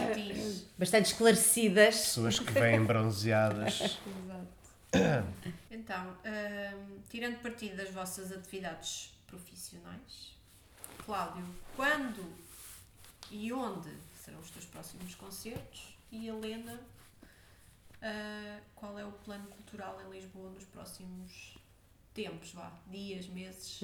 Esclarecidas. 1.12 1.96
Pessoas 1.96 2.38
que 2.38 2.52
vêm 2.52 2.84
bronzeadas. 2.84 3.80
Exato. 4.06 4.55
Então, 5.70 6.16
hum, 6.24 6.98
tirando 7.11 7.40
partido 7.42 7.76
das 7.76 7.90
vossas 7.90 8.32
atividades 8.32 9.12
profissionais, 9.26 10.35
Cláudio, 11.04 11.44
quando 11.76 12.24
e 13.30 13.52
onde 13.52 13.90
serão 14.14 14.40
os 14.40 14.50
teus 14.50 14.64
próximos 14.64 15.14
concertos? 15.14 15.96
E 16.11 16.28
Helena, 16.28 16.80
ah, 18.02 18.61
qual 18.74 18.98
é 18.98 19.04
o 19.04 19.12
plano 19.12 19.46
cultural 19.48 20.00
em 20.06 20.11
Lisboa 20.11 20.50
nos 20.50 20.64
próximos 20.64 21.59
tempos, 22.14 22.52
vá, 22.52 22.72
dias, 22.87 23.26
meses? 23.28 23.80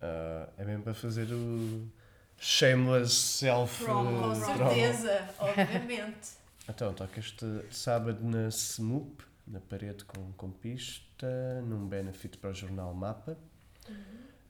Ah, 0.00 0.48
é 0.58 0.64
mesmo 0.64 0.82
para 0.82 0.94
fazer 0.94 1.32
o 1.32 1.88
shameless 2.38 3.14
self 3.14 3.84
Com 3.84 4.32
eh, 4.32 4.34
certeza, 4.34 5.34
obviamente. 5.38 6.43
Então, 6.68 6.94
toca 6.94 7.20
este 7.20 7.44
sábado 7.70 8.24
na 8.24 8.48
SMUP, 8.48 9.22
na 9.46 9.60
parede 9.60 10.04
com, 10.04 10.32
com 10.32 10.50
pista, 10.50 11.60
num 11.62 11.86
benefit 11.86 12.38
para 12.38 12.50
o 12.50 12.54
jornal 12.54 12.94
Mapa. 12.94 13.36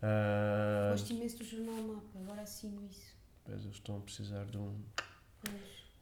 Ah, 0.01 0.91
Gosto 0.93 1.13
imenso 1.13 1.39
do 1.39 1.45
jornal 1.45 1.77
Mapa, 1.83 2.19
agora 2.21 2.43
assino 2.43 2.87
isso. 2.89 3.15
Pois 3.45 3.63
eles 3.63 3.75
estão 3.75 3.97
a 3.97 4.01
precisar 4.01 4.45
de 4.45 4.57
um, 4.57 4.81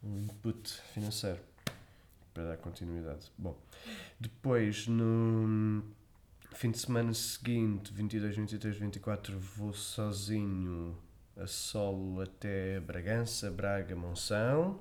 um 0.03 0.19
input 0.19 0.69
financeiro 0.93 1.39
para 2.33 2.49
dar 2.49 2.57
continuidade. 2.57 3.31
Bom, 3.37 3.57
depois 4.19 4.87
no 4.87 5.83
fim 6.53 6.69
de 6.71 6.77
semana 6.77 7.13
seguinte, 7.13 7.91
22, 7.91 8.35
23, 8.35 8.77
24, 8.77 9.39
vou 9.39 9.73
sozinho 9.73 10.95
a 11.35 11.47
solo 11.47 12.21
até 12.21 12.79
Bragança, 12.79 13.49
Braga, 13.49 13.95
Monção. 13.95 14.79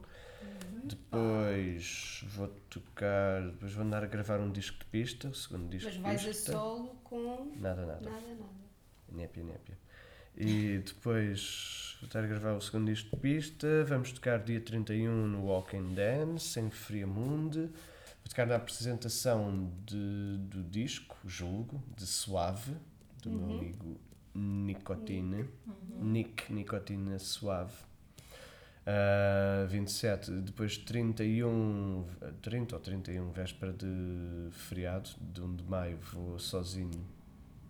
Depois 0.85 2.25
vou 2.35 2.49
tocar, 2.69 3.43
depois 3.51 3.73
vou 3.73 3.85
andar 3.85 4.03
a 4.03 4.07
gravar 4.07 4.41
um 4.41 4.51
disco 4.51 4.79
de 4.79 4.85
pista, 4.87 5.29
o 5.29 5.35
segundo 5.35 5.69
disco 5.69 5.87
Mas 5.87 5.95
de 5.97 6.01
vais 6.03 6.21
a 6.23 6.29
pista. 6.29 6.53
solo 6.53 6.89
com 7.05 7.53
Nada, 7.57 7.87
nada. 7.87 8.01
nada, 8.11 8.27
nada. 8.27 8.45
Népia, 9.11 9.45
népia. 9.45 9.79
E 10.37 10.79
depois 10.85 11.97
vou 12.01 12.07
estar 12.07 12.25
a 12.25 12.27
gravar 12.27 12.53
o 12.55 12.61
segundo 12.61 12.87
disco 12.87 13.15
de 13.15 13.23
pista. 13.23 13.85
Vamos 13.85 14.13
tocar 14.13 14.39
dia 14.43 14.61
31 14.61 15.29
no 15.29 15.45
Walk 15.47 15.77
and 15.77 15.95
Dance, 15.95 16.59
em 16.59 16.71
Friamunde. 16.71 17.61
Vou 17.61 18.29
tocar 18.29 18.47
na 18.47 18.57
apresentação 18.57 19.71
de, 19.85 20.39
do 20.49 20.63
disco, 20.65 21.17
julgo, 21.27 21.83
de 21.97 22.07
Suave, 22.07 22.75
do 23.23 23.31
meu 23.31 23.59
amigo 23.59 24.01
Nicotine. 24.35 25.45
Nick 26.01 26.53
Nicotina 26.53 27.19
Suave. 27.19 27.75
Uh, 28.85 29.67
27, 29.69 30.31
depois 30.41 30.77
31, 30.77 32.05
30 32.43 32.75
ou 32.75 32.81
31, 32.81 33.31
véspera 33.31 33.73
de 33.73 34.51
feriado, 34.51 35.11
de 35.21 35.41
1 35.41 35.57
de 35.57 35.65
maio, 35.65 35.99
vou 36.13 36.37
sozinho 36.39 37.07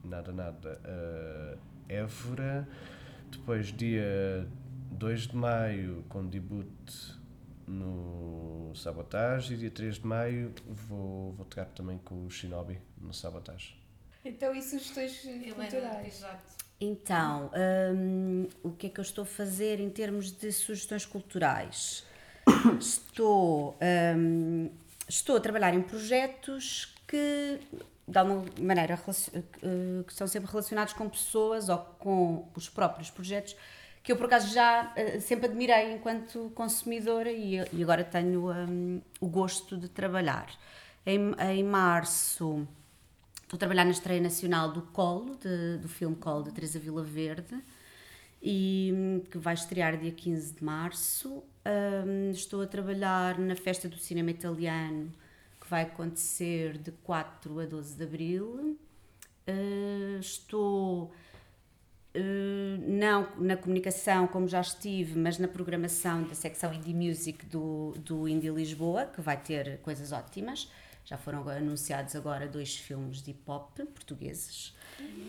nada, 0.04 0.32
nada, 0.32 0.80
a 0.84 1.92
Évora. 1.92 2.68
Depois, 3.30 3.66
dia 3.72 4.46
2 4.92 5.28
de 5.28 5.36
maio, 5.36 6.04
com 6.08 6.26
debut 6.26 6.66
no 7.66 8.72
Sabotage. 8.74 9.54
E 9.54 9.56
dia 9.56 9.70
3 9.70 9.96
de 9.96 10.06
maio, 10.06 10.54
vou, 10.66 11.32
vou 11.32 11.46
tocar 11.46 11.66
também 11.66 11.98
com 11.98 12.26
o 12.26 12.30
Shinobi 12.30 12.78
no 13.00 13.12
Sabotage. 13.12 13.76
Então, 14.24 14.54
e 14.54 14.62
sugestões 14.62 15.20
culturais? 15.20 16.06
exato. 16.06 16.62
Então, 16.84 17.48
hum, 17.94 18.48
o 18.60 18.72
que 18.72 18.88
é 18.88 18.90
que 18.90 18.98
eu 18.98 19.02
estou 19.02 19.22
a 19.22 19.24
fazer 19.24 19.78
em 19.78 19.88
termos 19.88 20.32
de 20.32 20.50
sugestões 20.50 21.06
culturais? 21.06 22.04
Estou, 22.80 23.76
hum, 24.16 24.68
estou 25.08 25.36
a 25.36 25.40
trabalhar 25.40 25.72
em 25.74 25.80
projetos 25.80 26.92
que, 27.06 27.60
de 28.08 28.18
alguma 28.18 28.44
maneira, 28.60 28.98
eh, 29.32 30.02
que 30.04 30.12
são 30.12 30.26
sempre 30.26 30.50
relacionados 30.50 30.92
com 30.92 31.08
pessoas 31.08 31.68
ou 31.68 31.78
com 32.00 32.48
os 32.56 32.68
próprios 32.68 33.10
projetos 33.10 33.54
que 34.02 34.10
eu, 34.10 34.16
por 34.16 34.26
acaso, 34.26 34.52
já 34.52 34.92
eh, 34.96 35.20
sempre 35.20 35.46
admirei 35.46 35.92
enquanto 35.92 36.50
consumidora 36.52 37.30
e, 37.30 37.58
e 37.72 37.80
agora 37.80 38.02
tenho 38.02 38.50
hum, 38.50 39.00
o 39.20 39.28
gosto 39.28 39.76
de 39.76 39.88
trabalhar. 39.88 40.48
Em, 41.06 41.32
em 41.38 41.62
março, 41.62 42.66
Estou 43.52 43.56
a 43.56 43.58
trabalhar 43.58 43.84
na 43.84 43.90
estreia 43.90 44.18
nacional 44.20 44.72
do 44.72 44.80
Colo, 44.80 45.36
de- 45.36 45.76
do 45.76 45.86
filme 45.86 46.16
Colo, 46.16 46.44
de 46.44 46.52
Teresa 46.52 46.78
Vila 46.78 47.02
Verde. 47.02 47.62
e 48.44 49.22
que 49.30 49.38
vai 49.38 49.54
estrear 49.54 49.96
dia 49.96 50.10
15 50.10 50.54
de 50.54 50.64
março. 50.64 51.44
Hum, 51.64 52.30
estou 52.32 52.60
a 52.62 52.66
trabalhar 52.66 53.38
na 53.38 53.54
Festa 53.54 53.88
do 53.88 53.96
Cinema 53.98 54.30
Italiano, 54.32 55.12
que 55.60 55.68
vai 55.70 55.82
acontecer 55.82 56.76
de 56.78 56.90
4 57.04 57.60
a 57.60 57.66
12 57.66 57.94
de 57.96 58.02
abril. 58.02 58.78
Uh, 59.48 60.18
estou 60.20 61.12
Uh, 62.14 62.76
não 62.86 63.26
na 63.38 63.56
comunicação 63.56 64.26
como 64.26 64.46
já 64.46 64.60
estive, 64.60 65.18
mas 65.18 65.38
na 65.38 65.48
programação 65.48 66.24
da 66.24 66.34
secção 66.34 66.70
Indie 66.74 66.92
Music 66.92 67.46
do, 67.46 67.94
do 67.98 68.28
Indie 68.28 68.50
Lisboa, 68.50 69.06
que 69.06 69.22
vai 69.22 69.38
ter 69.40 69.78
coisas 69.78 70.12
ótimas. 70.12 70.68
Já 71.04 71.18
foram 71.18 71.48
anunciados 71.48 72.14
agora 72.14 72.46
dois 72.46 72.76
filmes 72.76 73.22
de 73.22 73.32
hip 73.32 73.42
hop 73.46 73.76
portugueses. 73.78 74.74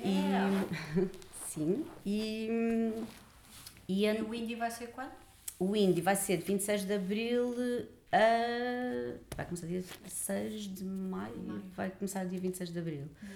Yeah. 0.03 0.65
E, 0.95 1.09
sim, 1.47 1.85
e, 2.05 2.93
e, 3.87 4.07
a, 4.07 4.15
e 4.15 4.21
o 4.21 4.33
Indie 4.33 4.55
vai 4.55 4.71
ser 4.71 4.87
quando? 4.87 5.11
O 5.59 5.75
Indie 5.75 6.01
vai 6.01 6.15
ser 6.15 6.37
de 6.37 6.43
26 6.43 6.85
de 6.85 6.93
Abril 6.93 7.55
a. 8.13 9.17
Vai 9.35 9.45
começar 9.45 9.67
dia 9.67 9.83
6 10.05 10.75
de 10.75 10.83
maio, 10.83 11.63
vai 11.75 11.89
começar 11.89 12.23
dia 12.25 12.39
26 12.39 12.71
de 12.71 12.79
Abril. 12.79 13.09
Hum. 13.23 13.27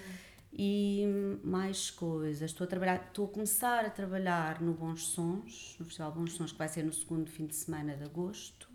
E 0.52 1.04
mais 1.44 1.90
coisas. 1.90 2.50
Estou 2.50 2.64
a 2.64 2.68
trabalhar, 2.68 3.04
estou 3.08 3.26
a 3.26 3.28
começar 3.28 3.84
a 3.84 3.90
trabalhar 3.90 4.60
no 4.62 4.72
Bons 4.72 5.06
Sons, 5.06 5.76
no 5.78 5.84
Festival 5.84 6.12
Bons 6.12 6.32
Sons, 6.32 6.52
que 6.52 6.58
vai 6.58 6.68
ser 6.68 6.84
no 6.84 6.92
segundo 6.92 7.30
fim 7.30 7.46
de 7.46 7.54
semana 7.54 7.96
de 7.96 8.04
agosto. 8.04 8.67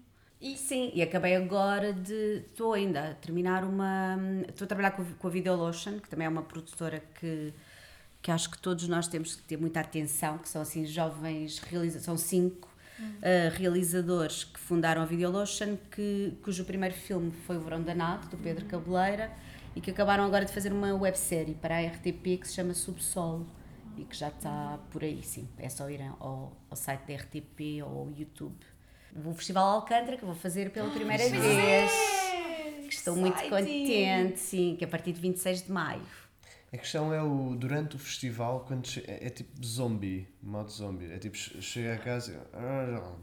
E 0.43 0.58
sim, 0.58 0.91
e 0.93 1.01
acabei 1.01 1.38
agora 1.38 1.93
de. 1.93 2.43
Estou 2.49 2.73
ainda 2.73 3.12
a 3.12 3.13
terminar 3.13 3.63
uma. 3.63 4.17
Estou 4.49 4.65
a 4.65 4.67
trabalhar 4.67 4.91
com, 4.91 5.06
com 5.06 5.27
a 5.27 5.29
Videolotion, 5.29 6.01
que 6.01 6.10
também 6.10 6.27
é 6.27 6.29
uma 6.29 6.41
produtora 6.43 7.01
que, 7.17 7.53
que 8.21 8.29
acho 8.29 8.51
que 8.51 8.58
todos 8.58 8.86
nós 8.89 9.08
temos 9.08 9.38
que 9.38 9.43
ter 9.43 9.56
muita 9.56 9.79
atenção, 9.79 10.38
que 10.38 10.49
são 10.49 10.62
assim 10.62 10.86
jovens 10.86 11.60
realizadores, 11.60 12.03
são 12.03 12.17
cinco 12.17 12.67
uh, 12.99 13.56
realizadores 13.56 14.43
que 14.43 14.60
fundaram 14.60 15.01
a 15.01 15.06
Videolotion, 15.06 15.77
que, 15.89 16.38
cujo 16.43 16.65
primeiro 16.65 16.93
filme 16.93 17.32
foi 17.47 17.56
O 17.56 17.62
Verão 17.62 17.82
Danado, 17.82 18.27
do 18.27 18.36
Pedro 18.36 18.65
Cabeleira, 18.65 19.32
e 19.73 19.79
que 19.79 19.91
acabaram 19.91 20.25
agora 20.25 20.43
de 20.43 20.51
fazer 20.51 20.73
uma 20.73 20.93
websérie 20.93 21.56
para 21.56 21.77
a 21.77 21.88
RTP 21.88 22.41
que 22.41 22.49
se 22.49 22.56
chama 22.56 22.73
Subsolo 22.73 23.47
e 23.97 24.03
que 24.03 24.17
já 24.17 24.27
está 24.27 24.77
por 24.91 25.06
aí, 25.06 25.23
sim. 25.23 25.47
É 25.58 25.69
só 25.69 25.89
ir 25.89 26.01
ao, 26.19 26.51
ao 26.69 26.75
site 26.75 27.08
da 27.08 27.15
RTP 27.15 27.82
ou 27.82 27.99
ao 27.99 28.12
YouTube 28.12 28.73
o 29.26 29.34
Festival 29.34 29.65
Alcântara, 29.67 30.17
que 30.17 30.26
vou 30.26 30.36
fazer 30.36 30.71
pela 30.71 30.89
primeira 30.89 31.28
vez. 31.30 31.43
É. 31.43 31.88
Que 32.88 32.93
estou 32.93 33.15
muito 33.15 33.41
contente, 33.49 34.39
sim, 34.39 34.76
que 34.78 34.84
é 34.84 34.88
a 34.88 34.89
partir 34.89 35.13
de 35.13 35.21
26 35.21 35.63
de 35.63 35.71
maio. 35.71 36.02
A 36.73 36.78
questão 36.78 37.13
é 37.13 37.21
o 37.21 37.56
durante 37.56 37.95
o 37.95 37.99
festival, 37.99 38.65
quando 38.67 38.89
é, 39.08 39.28
é, 39.28 39.30
tipo 39.30 39.63
zombie, 39.63 40.28
modo 40.41 40.71
zombie. 40.71 41.12
É 41.12 41.19
tipo, 41.19 41.38
chega 41.38 41.93
a 41.93 41.97
casa 41.99 42.32
e. 42.34 42.58
Ah, 42.58 43.13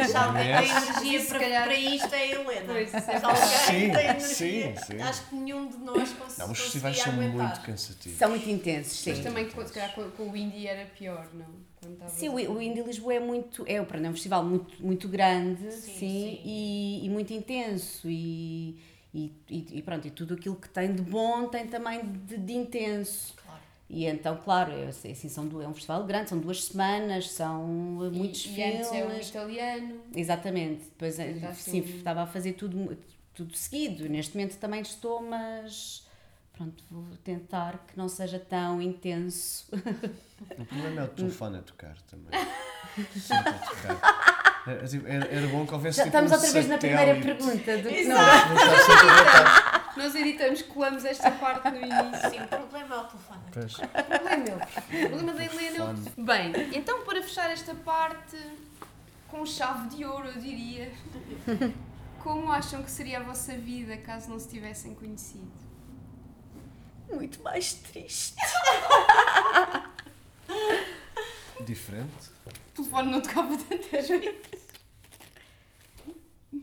já 0.10 0.40
é? 0.40 0.54
a 0.54 0.64
energia 0.64 1.24
para, 1.26 1.38
calhar... 1.38 1.64
para 1.64 1.74
isto 1.74 2.14
é 2.14 2.18
a 2.18 2.26
Helena. 2.26 2.66
Pois, 2.66 2.94
é. 2.94 4.18
sim, 4.18 4.20
sim, 4.20 4.74
sim. 4.86 5.02
Acho 5.02 5.28
que 5.28 5.34
nenhum 5.34 5.68
de 5.68 5.76
nós 5.76 6.10
consegue. 6.14 6.40
Não, 6.40 6.52
os 6.52 6.58
festivais 6.58 6.98
são 6.98 7.12
aguentar. 7.12 7.46
muito 7.46 7.60
cansativos. 7.60 8.18
São 8.18 8.30
muito 8.30 8.48
intensos, 8.48 9.00
sim. 9.00 9.10
Mas 9.10 9.20
também, 9.20 9.50
se 9.50 9.72
calhar, 9.74 9.94
com, 9.94 10.10
com 10.12 10.30
o 10.30 10.34
Indie 10.34 10.66
era 10.66 10.86
pior, 10.86 11.28
não? 11.34 11.65
Sim, 12.08 12.28
o, 12.30 12.34
o 12.34 12.62
Indie 12.62 12.82
Lisboa 12.82 13.14
é 13.14 13.20
muito. 13.20 13.64
É, 13.66 13.74
é 13.74 13.80
um 13.82 14.12
festival 14.12 14.44
muito, 14.44 14.82
muito 14.84 15.08
grande, 15.08 15.70
sim, 15.72 15.80
sim, 15.90 15.98
sim. 15.98 16.40
E, 16.44 17.06
e 17.06 17.10
muito 17.10 17.32
intenso. 17.32 18.08
E 18.08 18.76
e, 19.16 19.32
e, 19.78 19.82
pronto, 19.82 20.06
e 20.06 20.10
tudo 20.10 20.34
aquilo 20.34 20.56
que 20.56 20.68
tem 20.68 20.94
de 20.94 21.00
bom 21.00 21.48
tem 21.48 21.66
também 21.66 22.04
de, 22.04 22.36
de 22.36 22.52
intenso. 22.52 23.34
Claro. 23.34 23.60
E 23.88 24.04
então, 24.04 24.36
claro, 24.44 24.72
é, 24.72 24.88
assim, 24.88 25.14
são, 25.28 25.44
é 25.62 25.66
um 25.66 25.72
festival 25.72 26.04
grande, 26.04 26.28
são 26.28 26.38
duas 26.38 26.64
semanas, 26.64 27.30
são 27.30 27.64
muitos 28.12 28.44
e, 28.44 28.48
filmes. 28.48 28.92
E 28.92 28.96
é 28.96 29.06
um 29.06 29.18
italiano. 29.18 30.00
Exatamente, 30.14 30.84
depois 30.84 31.18
é, 31.18 31.52
sim, 31.54 31.78
estava 31.78 32.22
a 32.22 32.26
fazer 32.26 32.52
tudo, 32.54 32.96
tudo 33.32 33.56
seguido. 33.56 34.08
Neste 34.08 34.36
momento 34.36 34.58
também 34.58 34.82
estou, 34.82 35.22
mas 35.22 36.05
pronto, 36.56 36.82
vou 36.90 37.04
tentar 37.22 37.84
que 37.86 37.96
não 37.96 38.08
seja 38.08 38.38
tão 38.38 38.80
intenso. 38.80 39.66
O 40.58 40.64
problema 40.64 41.02
é 41.02 41.04
o 41.04 41.08
telefone 41.14 41.58
a 41.58 41.62
tocar 41.62 41.96
também. 42.02 42.30
Sempre 43.14 43.50
a 43.50 43.58
tocar. 43.58 44.46
Era, 44.66 44.88
tipo, 44.88 45.06
era, 45.06 45.26
era 45.26 45.46
bom 45.48 45.64
que 45.64 45.74
houvesse 45.74 45.98
Já 45.98 46.04
tipo, 46.04 46.16
estamos 46.16 46.32
um 46.32 46.34
outra 46.34 46.50
vez 46.50 46.68
na 46.68 46.78
primeira 46.78 47.20
pergunta. 47.20 47.78
Do 47.78 47.88
que 47.88 48.04
não. 48.04 48.16
Nós, 48.16 49.96
nós 49.96 50.14
editamos, 50.16 50.62
colamos 50.62 51.04
esta 51.04 51.30
parte 51.30 51.70
no 51.70 51.76
início. 51.76 52.30
Sim, 52.30 52.42
o 52.42 52.48
problema 52.48 52.94
é 52.96 52.98
o 52.98 53.04
telefone. 53.04 53.40
Pois. 53.52 53.74
O 53.74 53.88
problema 53.88 54.30
é 54.30 54.36
meu. 54.36 54.56
O 54.56 55.08
problema 55.08 55.32
da 55.34 55.44
Helena 55.44 55.76
é 55.76 56.20
o 56.20 56.24
Bem, 56.24 56.76
então 56.76 57.04
para 57.04 57.22
fechar 57.22 57.50
esta 57.50 57.74
parte 57.74 58.36
com 59.28 59.46
chave 59.46 59.88
de 59.90 60.04
ouro, 60.04 60.26
eu 60.28 60.40
diria. 60.40 60.90
Como 62.18 62.50
acham 62.50 62.82
que 62.82 62.90
seria 62.90 63.20
a 63.20 63.22
vossa 63.22 63.56
vida 63.56 63.96
caso 63.98 64.28
não 64.30 64.38
se 64.40 64.48
tivessem 64.48 64.96
conhecido? 64.96 65.65
Muito 67.10 67.42
mais 67.42 67.74
triste. 67.74 68.36
Diferente? 71.64 72.30
O 72.46 72.76
telefone 72.76 73.10
não 73.10 73.20
tocava 73.20 73.56
tantas 73.56 74.08
vezes. 74.08 74.66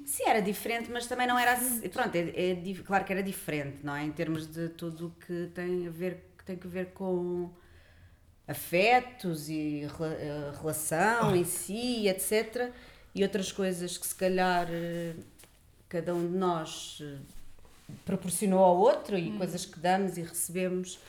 Sim, 0.05 0.23
era 0.27 0.41
diferente, 0.41 0.91
mas 0.91 1.07
também 1.07 1.27
não 1.27 1.37
era 1.37 1.53
assim. 1.53 1.87
Pronto, 1.89 2.15
é, 2.15 2.51
é, 2.51 2.73
claro 2.85 3.03
que 3.03 3.11
era 3.11 3.23
diferente, 3.23 3.79
não 3.83 3.95
é? 3.95 4.03
Em 4.03 4.11
termos 4.11 4.47
de 4.47 4.69
tudo 4.69 5.07
o 5.07 5.11
que 5.25 5.49
tem 5.53 5.87
a 5.87 5.89
ver, 5.89 6.23
que 6.37 6.43
tem 6.43 6.55
que 6.55 6.67
ver 6.67 6.91
com 6.93 7.51
afetos 8.47 9.49
e 9.49 9.87
relação 10.59 11.35
em 11.35 11.43
si, 11.43 12.07
etc. 12.07 12.71
E 13.15 13.23
outras 13.23 13.51
coisas 13.51 13.97
que 13.97 14.05
se 14.05 14.15
calhar 14.15 14.67
eh, 14.69 15.15
cada 15.87 16.13
um 16.13 16.31
de 16.31 16.37
nós 16.37 16.99
eh, 17.01 17.17
proporcionou 18.05 18.59
ao 18.59 18.77
outro 18.77 19.17
e 19.17 19.29
hum. 19.29 19.37
coisas 19.37 19.65
que 19.65 19.79
damos 19.79 20.17
e 20.17 20.21
recebemos. 20.21 20.99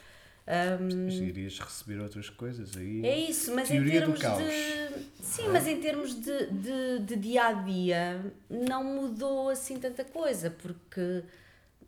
Um, 0.46 1.08
irias 1.08 1.58
receber 1.58 2.00
outras 2.00 2.28
coisas 2.28 2.76
aí. 2.76 3.04
É 3.04 3.18
isso, 3.18 3.54
mas 3.54 3.70
em 3.70 3.82
termos 3.82 4.20
de. 4.20 5.22
Sim, 5.22 5.46
é? 5.46 5.48
mas 5.48 5.66
em 5.66 5.80
termos 5.80 6.14
de, 6.14 6.46
de, 6.46 6.98
de 7.00 7.16
dia 7.16 7.46
a 7.46 7.52
dia 7.54 8.32
não 8.50 8.84
mudou 8.84 9.48
assim 9.48 9.78
tanta 9.78 10.04
coisa, 10.04 10.50
porque 10.50 11.22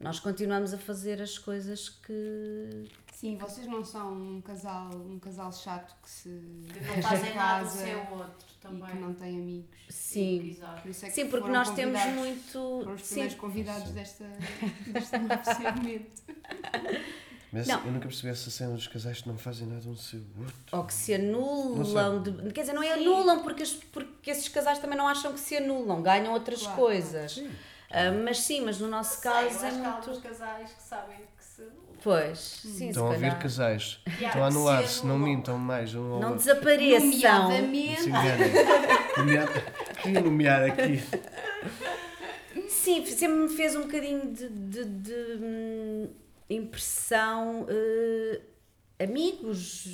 nós 0.01 0.19
continuamos 0.19 0.73
a 0.73 0.79
fazer 0.79 1.21
as 1.21 1.39
coisas 1.39 1.89
que. 1.89 2.89
Sim, 3.17 3.39
vocês 3.39 3.67
não 3.67 3.83
são 3.83 4.13
um 4.13 4.43
casal, 4.43 4.91
um 4.95 5.19
casal 5.19 5.51
chato 5.51 5.97
que 6.03 6.11
se. 6.11 6.29
Que 6.71 6.81
não 6.81 7.03
fazem 7.03 7.35
nada 7.35 7.67
sem 7.67 7.95
o 7.95 8.11
outro 8.13 8.47
também. 8.61 8.91
E 8.91 8.93
que 8.93 8.99
não 8.99 9.15
tem 9.15 9.39
amigos. 9.39 9.79
Sim, 9.89 10.59
Por 10.83 10.91
isso 10.91 11.07
é 11.07 11.09
que 11.09 11.15
sim 11.15 11.27
porque 11.31 11.49
nós 11.49 11.71
temos 11.71 11.99
muito. 12.13 12.53
Foram 12.53 12.93
os 12.93 13.01
primeiros 13.01 13.33
sim. 13.33 13.39
convidados 13.39 13.91
desta, 13.93 14.27
deste 14.89 15.17
novo 15.17 15.45
segmento. 15.45 16.23
Mas 17.51 17.67
não. 17.67 17.87
eu 17.87 17.93
nunca 17.93 18.07
percebi 18.07 18.29
essa 18.29 18.51
cena 18.51 18.75
dos 18.75 18.87
casais 18.87 19.23
que 19.23 19.29
não 19.29 19.39
fazem 19.39 19.67
nada 19.67 19.89
um 19.89 19.97
sem 19.97 20.21
o 20.21 20.43
outro. 20.43 20.77
Ou 20.77 20.85
que 20.85 20.93
se 20.93 21.15
anulam. 21.15 22.23
De, 22.23 22.53
quer 22.53 22.61
dizer, 22.61 22.75
não 22.75 22.83
é 22.83 22.99
Sim. 22.99 23.01
anulam 23.01 23.43
porque, 23.43 23.65
porque 23.93 24.31
esses 24.31 24.49
casais 24.49 24.79
também 24.79 24.99
não 24.99 25.09
acham 25.09 25.33
que 25.33 25.41
se 25.41 25.57
anulam, 25.57 26.03
ganham 26.03 26.35
outras 26.35 26.61
claro, 26.61 26.77
coisas. 26.77 27.33
Sim. 27.33 27.47
Uh, 27.47 28.25
mas 28.25 28.41
sim, 28.41 28.61
mas 28.61 28.79
no 28.79 28.89
nosso 28.89 29.23
Sei, 29.23 29.31
caso 29.31 29.65
é 29.65 29.71
muito. 29.73 30.11
Há 30.11 30.21
casais 30.21 30.71
que 30.71 30.83
sabem. 30.83 31.17
Pois, 32.07 32.61
hum. 32.65 32.71
sim, 32.71 32.89
Estão 32.91 33.09
a 33.09 33.11
ouvir 33.11 33.37
casais. 33.37 33.99
Yeah, 34.07 34.29
Estão 34.29 34.45
a 34.45 34.47
anular-se, 34.47 35.05
não 35.05 35.19
mintam 35.19 35.59
mais 35.59 35.93
um 35.93 36.13
ao 36.13 36.21
Não 36.21 36.29
outro. 36.35 36.45
desapareçam. 36.45 37.51
Nomeadamente. 37.51 38.05
Queria 40.03 40.21
nomear 40.21 40.71
aqui. 40.71 41.03
Sim, 42.69 43.05
sempre 43.07 43.39
me 43.39 43.49
fez 43.49 43.75
um 43.75 43.83
bocadinho 43.83 44.33
de, 44.33 44.49
de, 44.49 44.85
de 44.85 45.15
hum, 45.43 46.09
impressão 46.49 47.63
uh, 47.63 48.41
amigos 49.03 49.89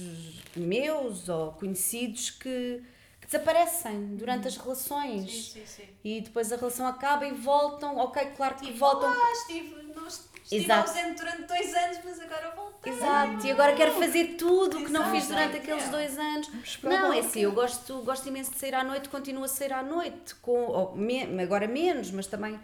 meus 0.55 1.31
ou 1.31 1.53
conhecidos 1.53 2.29
que, 2.29 2.83
que 3.23 3.27
desaparecem 3.27 4.17
durante 4.17 4.49
as 4.49 4.59
relações. 4.59 5.31
Sim, 5.55 5.61
sim, 5.61 5.67
sim. 5.67 5.89
E 6.05 6.21
depois 6.21 6.53
a 6.53 6.57
relação 6.57 6.87
acaba 6.87 7.25
e 7.25 7.33
voltam. 7.33 7.97
Ok, 7.97 8.23
claro 8.37 8.57
que 8.57 8.67
tipo, 8.67 8.79
voltam. 8.81 9.09
Ah, 9.09 9.33
estive, 9.33 9.83
nós 9.95 10.31
estive 10.43 10.65
Exato. 10.65 10.91
ausente 10.91 11.19
durante 11.19 11.43
dois 11.43 11.75
anos, 11.75 11.99
mas 12.05 12.21
agora 12.21 12.53
voltei. 12.55 12.93
Exato, 12.93 13.47
e 13.47 13.51
agora 13.51 13.75
quero 13.75 13.93
fazer 13.93 14.37
tudo 14.37 14.79
o 14.79 14.85
que 14.85 14.93
não 14.93 15.11
fiz 15.11 15.29
durante 15.29 15.57
aqueles 15.57 15.89
dois 15.89 16.19
anos. 16.19 16.51
Não, 16.83 17.13
é 17.13 17.21
assim, 17.21 17.41
eu 17.41 17.53
gosto, 17.53 18.03
gosto 18.03 18.29
imenso 18.29 18.51
de 18.53 18.59
sair 18.59 18.75
à 18.75 18.85
noite, 18.85 19.09
continuo 19.09 19.45
a 19.45 19.49
sair 19.49 19.73
à 19.73 19.83
noite, 19.83 20.35
com, 20.37 20.67
ou, 20.67 20.97
me, 20.97 21.23
agora 21.41 21.67
menos, 21.67 22.11
mas 22.11 22.27
também 22.27 22.59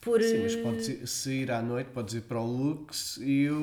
por... 0.00 0.22
Sim, 0.22 0.42
mas 0.42 0.56
pode 0.56 1.06
sair 1.06 1.50
à 1.50 1.60
noite, 1.60 1.90
podes 1.90 2.14
ir 2.14 2.22
para 2.22 2.40
o 2.40 2.46
Lux 2.46 3.18
e 3.18 3.42
eu 3.42 3.54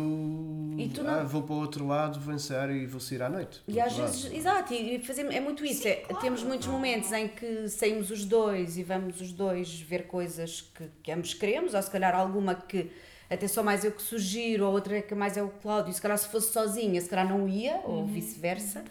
e 0.77 0.91
não... 0.95 1.10
ah, 1.10 1.23
vou 1.23 1.41
para 1.41 1.56
o 1.56 1.60
outro 1.60 1.88
lado, 1.88 2.19
vou 2.19 2.34
ensaiar 2.34 2.69
e 2.69 2.86
vou 2.86 2.99
sair 2.99 3.23
à 3.23 3.30
noite. 3.30 3.62
E 3.67 3.80
às 3.80 3.93
vezes, 3.93 4.25
lado. 4.25 4.36
exato, 4.36 4.73
e 4.73 4.99
fazemos, 4.99 5.34
é 5.34 5.39
muito 5.39 5.65
isso. 5.65 5.82
Sim, 5.84 5.89
é, 5.89 5.95
claro. 5.95 6.21
Temos 6.21 6.43
muitos 6.43 6.67
momentos 6.67 7.12
em 7.12 7.27
que 7.27 7.67
saímos 7.67 8.12
os 8.12 8.23
dois 8.23 8.77
e 8.77 8.84
vamos 8.84 9.19
os 9.19 9.32
dois 9.32 9.80
ver 9.82 10.06
coisas 10.06 10.62
que, 10.62 10.88
que 11.01 11.12
ambos 11.12 11.34
queremos, 11.34 11.73
ou 11.73 11.82
se 11.82 11.89
calhar 11.89 12.15
alguma 12.15 12.53
que 12.53 12.91
até 13.30 13.48
só 13.48 13.62
mais 13.62 13.84
eu 13.84 13.92
que 13.92 14.02
sugiro, 14.02 14.66
ou 14.66 14.74
outra 14.74 15.02
que 15.02 15.13
mais 15.13 15.36
é 15.38 15.44
o 15.44 15.50
Cláudio, 15.50 15.94
se 15.94 16.02
calhar 16.02 16.18
se 16.18 16.28
fosse 16.28 16.54
sozinha, 16.54 17.00
se 17.02 17.10
calhar 17.10 17.28
não 17.28 17.48
ia, 17.48 17.82
ou 17.84 18.00
uhum. 18.00 18.06
vice-versa. 18.06 18.84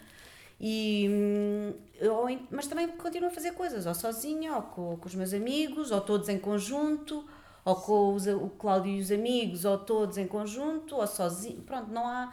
E, 0.61 1.07
hum, 1.11 1.75
ou 2.09 2.27
mas 2.51 2.67
também 2.67 2.89
continuo 2.89 3.29
a 3.29 3.33
fazer 3.33 3.53
coisas, 3.53 3.87
ou 3.87 3.95
sozinha, 3.95 4.57
ou 4.57 4.63
com, 4.63 4.97
com 4.97 5.07
os 5.07 5.15
meus 5.15 5.33
amigos, 5.33 5.91
ou 5.91 6.01
todos 6.01 6.29
em 6.29 6.39
conjunto, 6.39 7.25
ou 7.65 7.77
com 7.77 8.15
os, 8.15 8.27
o 8.27 8.49
Cláudio 8.51 8.93
e 8.93 9.01
os 9.01 9.11
amigos, 9.11 9.65
ou 9.65 9.79
todos 9.79 10.19
em 10.19 10.27
conjunto, 10.27 10.97
ou 10.97 11.07
sozinho. 11.07 11.63
Pronto, 11.63 11.91
não 11.91 12.07
há, 12.07 12.33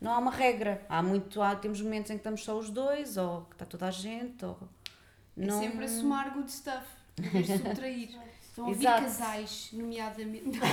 não 0.00 0.12
há 0.12 0.18
uma 0.18 0.30
regra. 0.30 0.84
Há 0.88 1.02
muito, 1.02 1.40
há, 1.40 1.56
temos 1.56 1.80
momentos 1.80 2.10
em 2.10 2.14
que 2.14 2.20
estamos 2.20 2.44
só 2.44 2.56
os 2.56 2.70
dois, 2.70 3.16
ou 3.16 3.42
que 3.42 3.54
está 3.54 3.64
toda 3.64 3.86
a 3.86 3.90
gente, 3.90 4.44
ou. 4.44 4.56
É 5.36 5.46
Não... 5.46 5.60
sempre 5.60 5.84
a 5.84 5.88
somar 5.88 6.32
good 6.32 6.50
stuff, 6.50 6.86
de 7.18 7.44
subtrair. 7.58 8.10
Estão 8.54 8.66
a 8.66 8.68
ouvir 8.68 8.80
Exato. 8.86 9.02
casais, 9.02 9.68
nomeadamente. 9.72 10.60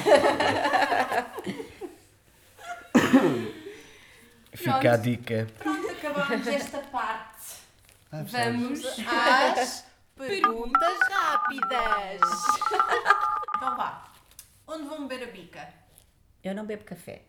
Fica 4.54 4.93
a 4.93 4.97
dica. 4.97 5.47
Pronto, 5.58 5.89
acabamos 5.89 6.47
esta 6.47 6.80
parte. 6.80 7.56
Ah, 8.12 8.23
Vamos 8.23 8.82
Às 9.08 9.86
perguntas 10.15 10.99
rápidas. 11.10 12.21
Então 13.56 13.77
vá. 13.77 14.12
Onde 14.67 14.84
vão 14.88 15.08
beber 15.08 15.30
a 15.30 15.32
bica? 15.32 15.67
Eu 16.43 16.54
não 16.54 16.65
bebo 16.65 16.84
café. 16.84 17.21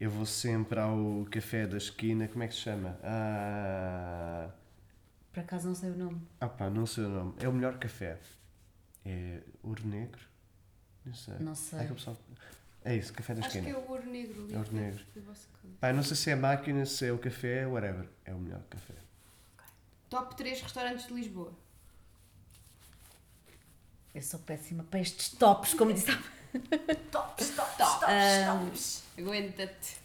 Eu 0.00 0.10
vou 0.10 0.26
sempre 0.26 0.78
ao 0.80 1.26
café 1.30 1.66
da 1.66 1.76
esquina, 1.76 2.26
como 2.28 2.42
é 2.42 2.48
que 2.48 2.54
se 2.54 2.60
chama? 2.60 2.98
Ah, 3.04 4.48
Por 5.32 5.40
acaso 5.40 5.68
não 5.68 5.74
sei 5.74 5.90
o 5.90 5.96
nome. 5.96 6.20
ah 6.40 6.48
pá, 6.48 6.70
não 6.70 6.86
sei 6.86 7.04
o 7.04 7.08
nome. 7.08 7.34
É 7.40 7.48
o 7.48 7.52
melhor 7.52 7.78
café. 7.78 8.18
É 9.04 9.40
Ouro 9.62 9.86
Negro? 9.86 10.20
Não 11.04 11.14
sei. 11.14 11.34
Não 11.40 11.54
sei. 11.54 11.78
Ai, 11.80 11.86
que 11.86 11.92
o 11.92 11.94
pessoal- 11.96 12.16
É 12.84 12.96
isso, 12.96 13.12
café 13.12 13.34
da 13.34 13.40
Acho 13.40 13.48
esquina. 13.58 13.64
que 13.64 13.70
é 13.70 13.78
o 13.78 13.90
ouro 13.90 14.06
negro. 14.10 14.48
É 14.52 14.56
ouro 14.58 14.72
negro. 14.72 15.04
Pá, 15.80 15.92
não 15.92 16.02
sei 16.02 16.16
se 16.16 16.30
é 16.30 16.32
a 16.32 16.36
máquina, 16.36 16.84
se 16.86 17.06
é 17.06 17.12
o 17.12 17.18
café, 17.18 17.66
whatever. 17.66 18.08
É 18.24 18.32
o 18.34 18.38
melhor 18.38 18.60
café. 18.70 18.94
Top 20.10 20.34
3 20.36 20.60
restaurantes 20.60 21.06
de 21.06 21.14
Lisboa. 21.14 21.52
Eu 24.14 24.20
sou 24.22 24.38
péssima 24.40 24.84
para 24.84 25.00
estes 25.00 25.30
tops, 25.30 25.74
como 25.74 25.92
disse. 25.92 26.06
Tops, 26.12 26.20
tops, 27.10 27.50
Tops. 27.56 27.76
tops, 27.78 28.02
tops. 28.46 29.02
Aguenta-te. 29.18 29.96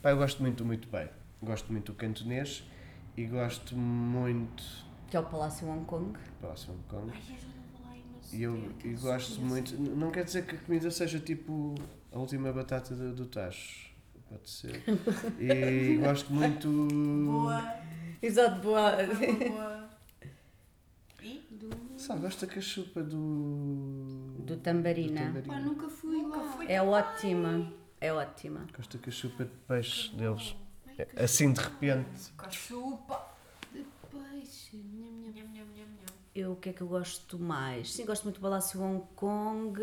Pá, 0.00 0.10
eu 0.10 0.16
gosto 0.16 0.40
muito, 0.40 0.64
muito 0.64 0.88
bem. 0.88 1.08
Gosto 1.42 1.70
muito 1.70 1.92
do 1.92 1.98
cantonês 1.98 2.64
e 3.16 3.26
gosto 3.26 3.76
muito 3.76 4.62
Que 5.10 5.16
é 5.16 5.20
o 5.20 5.24
Palácio 5.26 5.68
Hong 5.68 5.84
Kong. 5.84 6.18
próximo 6.40 6.74
Hong 6.74 6.84
Kong. 6.88 7.12
Ai, 7.14 7.38
E 8.32 8.42
eu, 8.42 8.54
tempo, 8.54 8.86
e 8.86 8.92
não 8.92 9.00
gosto 9.00 9.40
muito. 9.40 9.76
Não 9.80 10.10
quer 10.10 10.24
dizer 10.24 10.46
que 10.46 10.56
a 10.56 10.58
comida 10.58 10.90
seja 10.90 11.18
tipo 11.20 11.74
a 12.12 12.18
última 12.18 12.52
batata 12.52 12.94
do, 12.94 13.14
do 13.14 13.26
tacho. 13.26 13.86
Pode 14.28 14.50
ser. 14.50 14.82
E 15.38 15.96
gosto 16.02 16.32
muito. 16.32 16.68
Boa, 16.68 17.74
Exato, 18.20 18.60
boa. 18.60 18.92
boa, 18.96 19.06
boa. 19.50 19.90
E? 21.22 21.44
Sabe, 21.96 22.20
gosto 22.22 22.46
da 22.46 22.52
cachupa 22.52 23.02
do. 23.02 24.34
Do 24.40 24.56
tambarina. 24.58 25.30
do 25.30 25.42
Pá, 25.48 25.58
nunca 25.60 25.88
fui 25.88 26.16
Nunca 26.22 26.38
lá. 26.38 26.52
fui. 26.52 26.66
É 26.70 26.82
ótima. 26.82 27.72
É 28.00 28.12
ótima. 28.12 28.66
Gosto 28.76 28.98
da 28.98 29.04
cachupa 29.04 29.44
de 29.44 29.50
peixe 29.66 30.14
deles. 30.16 30.54
É, 30.98 31.24
Assim 31.24 31.52
de 31.52 31.60
repente. 31.60 32.32
Cachupa. 32.36 33.26
De 33.72 33.84
peixe. 34.10 34.76
Nham, 34.76 35.32
nham, 35.34 35.48
nham. 35.54 35.55
Eu 36.38 36.52
o 36.52 36.56
que 36.56 36.68
é 36.68 36.72
que 36.72 36.82
eu 36.82 36.86
gosto 36.86 37.38
mais? 37.38 37.92
Sim, 37.94 38.04
gosto 38.04 38.24
muito 38.24 38.36
do 38.36 38.42
Palácio 38.42 38.80
Hong 38.82 39.02
Kong. 39.14 39.80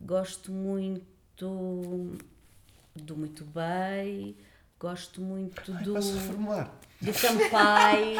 Gosto 0.00 0.50
muito 0.50 1.04
do 1.36 3.14
Muito 3.14 3.44
Bem. 3.44 4.36
Gosto 4.78 5.20
muito 5.20 5.70
do, 5.72 5.92
Vai-se 5.92 6.12
reformular. 6.14 6.72
do 7.02 7.12
Campai. 7.12 8.14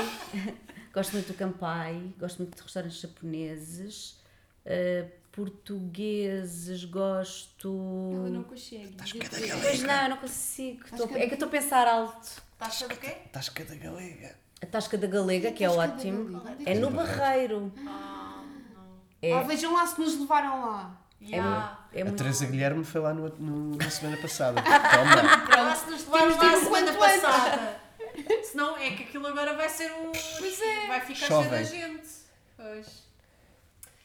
gosto 0.93 1.13
muito 1.13 1.29
do 1.29 1.35
Campai. 1.35 2.13
Gosto 2.19 2.39
muito 2.41 2.57
de 2.57 2.63
restaurantes 2.63 3.01
japoneses. 3.01 4.21
Uh, 4.67 5.11
portugueses, 5.33 6.85
gosto. 6.85 8.13
Ela 8.17 8.29
não 8.29 8.43
consegue. 8.45 8.89
dizer 8.89 9.29
três. 9.31 9.55
Pois 9.63 9.83
não, 9.83 10.03
eu 10.03 10.09
não 10.11 10.17
consigo. 10.19 10.85
Estou- 10.85 11.09
que- 11.09 11.15
é 11.15 11.27
que 11.27 11.33
eu 11.33 11.35
estou 11.35 11.49
a 11.49 11.51
pensar 11.51 11.89
alto. 11.89 12.43
Taxa 12.59 12.87
do 12.87 12.97
quê? 12.97 13.17
Tasca 13.33 13.65
da 13.65 13.75
galega. 13.75 14.37
A 14.63 14.67
Tasca 14.67 14.97
da 14.99 15.07
Galega, 15.07 15.53
que 15.53 15.65
é 15.65 15.71
ótimo. 15.71 16.43
É 16.67 16.75
no 16.75 16.91
Barreiro. 16.91 17.73
Ah, 17.87 18.43
não. 18.75 19.01
É, 19.23 19.33
Ah, 19.33 19.43
vejam 19.43 19.73
lá 19.73 19.87
se 19.87 19.99
nos 20.01 20.19
levaram 20.19 20.61
lá. 20.67 20.97
Yeah. 21.23 21.79
é 21.93 22.03
A. 22.03 22.11
Teresa 22.13 22.47
Guilherme 22.47 22.83
foi 22.85 23.01
lá 23.01 23.13
no, 23.13 23.29
no- 23.39 23.77
na 23.77 23.91
semana 23.91 24.17
passada. 24.19 24.61
Toma. 24.65 25.47
Pronto, 25.47 25.77
se 25.79 25.91
nos 25.91 26.05
levaram 26.07 26.29
Temos 26.29 26.35
de 26.39 26.45
lá 26.45 26.51
ir 26.51 26.55
a 26.55 26.57
o 26.59 26.65
semana 26.65 26.93
quanto 26.93 27.05
antes. 27.05 27.21
passada. 27.23 27.81
Senão 28.45 28.77
é 28.77 28.91
que 28.91 29.03
aquilo 29.05 29.27
agora 29.27 29.55
vai 29.57 29.69
ser 29.69 29.91
um. 29.93 30.13
Pois 30.39 30.61
é. 30.61 30.87
Vai 30.89 31.01
ficar 31.01 31.27
cheio 31.27 31.51
da 31.51 31.63
gente. 31.63 32.09
Pois. 32.57 33.03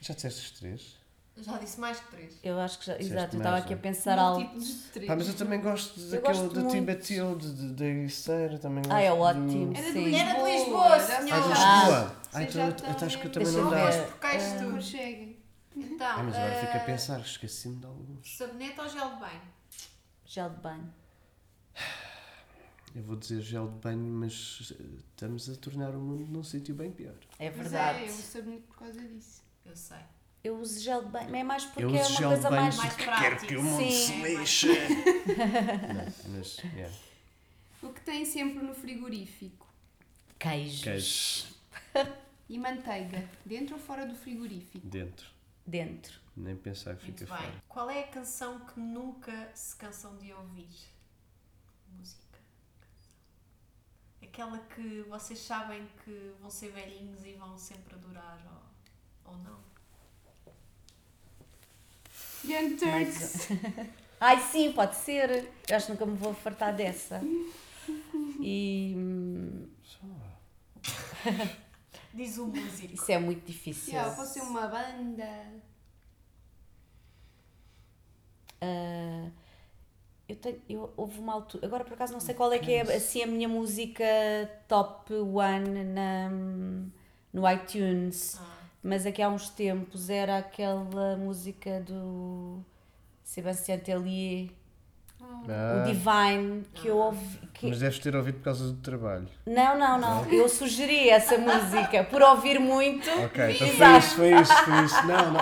Já 0.02 0.14
disseste 0.14 0.42
os 0.42 0.52
três? 0.60 0.98
Já 1.38 1.58
disse 1.58 1.80
mais 1.80 2.00
que 2.00 2.08
três. 2.12 2.34
Eu 2.42 2.58
acho 2.60 2.80
que 2.80 2.86
já. 2.86 2.94
Disseste 2.94 3.14
Exato, 3.14 3.36
eu 3.36 3.40
mais, 3.40 3.56
estava 3.56 3.58
aqui 3.58 3.74
a 3.74 3.76
não? 3.76 3.82
pensar 3.82 4.38
de 4.58 4.74
três. 4.94 5.08
Pá, 5.08 5.16
mas 5.18 5.28
eu 5.28 5.34
também 5.36 5.60
gosto 5.62 6.00
Eu 6.00 6.12
daquele 6.12 6.22
gosto 6.40 6.54
do 6.54 6.60
muito. 6.62 6.72
Tibet 6.76 7.14
Hill, 7.14 7.36
de- 7.38 7.54
de- 7.54 7.74
da 7.74 7.86
Ericeira, 7.86 8.58
também 8.58 8.84
gosto 8.84 8.94
Ah, 8.94 9.02
é 9.02 9.10
do- 9.10 9.18
ótimo. 9.18 9.74
Era 9.76 9.92
de. 9.92 10.00
Lisboa. 10.00 10.20
Era 10.20 10.44
de 10.44 10.52
Lisboa, 10.52 11.00
já 11.00 11.22
senhor. 11.22 11.36
Ah, 11.36 11.40
de 11.40 11.46
sei. 11.46 11.76
Lisboa? 11.76 12.16
Ah, 12.34 12.44
então 12.44 12.54
já 12.54 12.62
eu- 12.68 12.86
eu 12.94 13.06
acho 13.06 13.20
que 13.20 13.28
eu 13.28 13.32
também 13.32 13.52
Deixa 13.54 13.62
não 13.62 13.70
eu 13.72 13.76
dá. 13.76 13.90
ver. 13.90 14.08
Por 14.08 14.20
cá 14.20 14.36
isto. 14.36 15.26
Então, 15.78 16.08
Ah, 16.08 16.24
mas 16.24 16.36
agora 16.38 16.56
fica 16.56 16.74
a 16.78 16.82
eh, 16.82 16.86
pensar, 16.86 17.20
esqueci-me 17.20 17.76
de 17.76 17.86
alguns. 17.86 18.38
Sabonete 18.38 18.80
ou 18.80 18.88
gel 18.88 19.10
de 19.10 19.20
banho? 19.20 19.42
Gel 20.26 20.50
de 20.52 20.58
banho. 20.62 20.94
Eu 22.96 23.04
vou 23.04 23.18
dizer 23.18 23.42
gel 23.42 23.68
de 23.68 23.78
banho, 23.80 24.00
mas 24.06 24.72
eh, 24.80 24.84
estamos 25.12 25.50
a 25.50 25.56
tornar 25.56 25.90
o 25.94 26.00
mundo 26.00 26.26
num 26.32 26.44
sítio 26.46 26.74
bem 26.74 26.92
pior. 26.92 27.16
É 27.38 27.50
Mas 27.50 27.58
verdade. 27.58 28.00
é, 28.00 28.08
eu 28.08 28.14
sabia 28.14 28.58
por 28.62 28.78
causa 28.78 29.02
disso. 29.02 29.44
Eu 29.66 29.76
sei. 29.76 29.98
Eu 30.46 30.60
uso 30.60 30.80
gel 30.80 31.04
de 31.04 31.10
banho, 31.10 31.32
mas 31.32 31.40
é 31.40 31.44
mais 31.44 31.66
porque 31.66 31.82
é 31.84 31.88
uma 31.88 32.28
coisa 32.28 32.52
mais. 32.52 32.76
mais 32.78 32.94
prático. 32.94 33.20
quero 33.24 33.48
que 33.48 33.56
o 33.58 33.64
mundo 33.64 33.82
Sim. 33.84 33.92
se 33.92 34.22
lixe. 34.22 34.68
Não, 34.68 36.32
mas, 36.38 36.58
yeah. 36.76 36.96
O 37.82 37.90
que 37.92 38.02
tem 38.02 38.24
sempre 38.26 38.62
no 38.64 38.76
frigorífico? 38.76 39.68
Queijos. 40.38 40.82
Queijo 40.84 42.16
E 42.48 42.60
manteiga, 42.60 43.28
dentro 43.44 43.74
ou 43.76 43.82
fora 43.82 44.06
do 44.06 44.14
frigorífico? 44.16 44.86
dentro. 44.88 45.28
Dentro. 45.66 46.20
Nem 46.38 46.56
pensar 46.56 46.96
que 46.96 47.06
Muito 47.06 47.26
fica 47.26 47.36
bem. 47.36 47.44
fora. 47.48 47.64
Qual 47.68 47.90
é 47.90 48.02
a 48.02 48.08
canção 48.08 48.60
que 48.68 48.80
nunca 48.80 49.50
se 49.56 49.76
cansam 49.78 50.16
de 50.18 50.32
ouvir? 50.32 50.70
Música. 51.90 52.38
Aquela 54.22 54.60
que 54.60 55.02
vocês 55.10 55.40
sabem 55.40 55.88
que 56.04 56.34
vão 56.40 56.52
ser 56.52 56.70
velhinhos 56.72 57.26
e 57.26 57.34
vão 57.34 57.58
sempre 57.58 57.96
adorar 57.96 58.40
ou, 59.26 59.32
ou 59.34 59.38
não? 59.40 59.60
Young 62.48 62.76
Turks. 62.76 63.48
Ai 64.20 64.40
sim, 64.40 64.72
pode 64.72 64.96
ser. 64.96 65.50
Eu 65.68 65.76
acho 65.76 65.88
que 65.88 65.92
nunca 65.92 66.06
me 66.06 66.16
vou 66.18 66.34
fartar 66.34 66.74
dessa. 66.76 67.22
E 68.40 68.96
Diz 72.14 72.38
o 72.38 72.48
músico. 72.48 72.94
isso 72.94 73.12
é 73.12 73.18
muito 73.20 73.46
difícil. 73.46 73.94
Yeah, 73.94 74.16
pode 74.16 74.30
ser 74.30 74.42
uma 74.42 74.68
banda. 74.68 75.28
Ah, 78.62 79.30
eu 80.28 80.36
tenho, 80.38 80.62
eu, 80.70 80.94
houve 80.96 81.20
uma 81.20 81.34
altura, 81.34 81.66
agora 81.68 81.84
por 81.84 81.94
acaso 81.94 82.14
não 82.14 82.20
sei 82.20 82.34
qual 82.34 82.52
é 82.52 82.58
que 82.58 82.72
é 82.72 82.82
assim 82.82 83.22
a 83.22 83.28
minha 83.28 83.48
música 83.48 84.04
top 84.68 85.14
one 85.14 85.84
na, 85.84 86.30
no 87.34 87.52
iTunes, 87.52 88.38
Ah, 88.40 88.55
mas 88.86 89.04
aqui 89.04 89.20
há 89.20 89.28
uns 89.30 89.50
tempos 89.50 90.12
era 90.12 90.38
aquela 90.38 91.18
música 91.18 91.82
do 91.82 92.60
Sébastien 93.24 93.80
Tellier, 93.80 94.52
o 95.20 95.50
Ah, 95.50 95.84
Divine, 95.88 96.64
que 96.72 96.88
eu 96.90 96.98
ouvi. 96.98 97.40
que- 97.52 97.68
mas 97.68 97.80
deves 97.80 97.98
ter 97.98 98.16
ouvido 98.16 98.36
por 98.38 98.44
causa 98.44 98.72
do 98.72 98.80
trabalho. 98.82 99.28
Não, 99.44 99.76
não, 99.78 99.98
não, 99.98 100.26
eu 100.26 100.48
sugeri 100.48 101.10
essa 101.10 101.36
música 101.36 102.04
por 102.04 102.22
ouvir 102.22 102.60
muito. 102.60 103.10
Ok, 103.10 103.56
então 103.56 103.68
foi 103.70 103.98
isso, 103.98 104.16
foi 104.16 104.42
isso, 104.42 104.54
foi 104.54 104.86
isso. 104.86 105.08
Não, 105.08 105.32
não. 105.32 105.42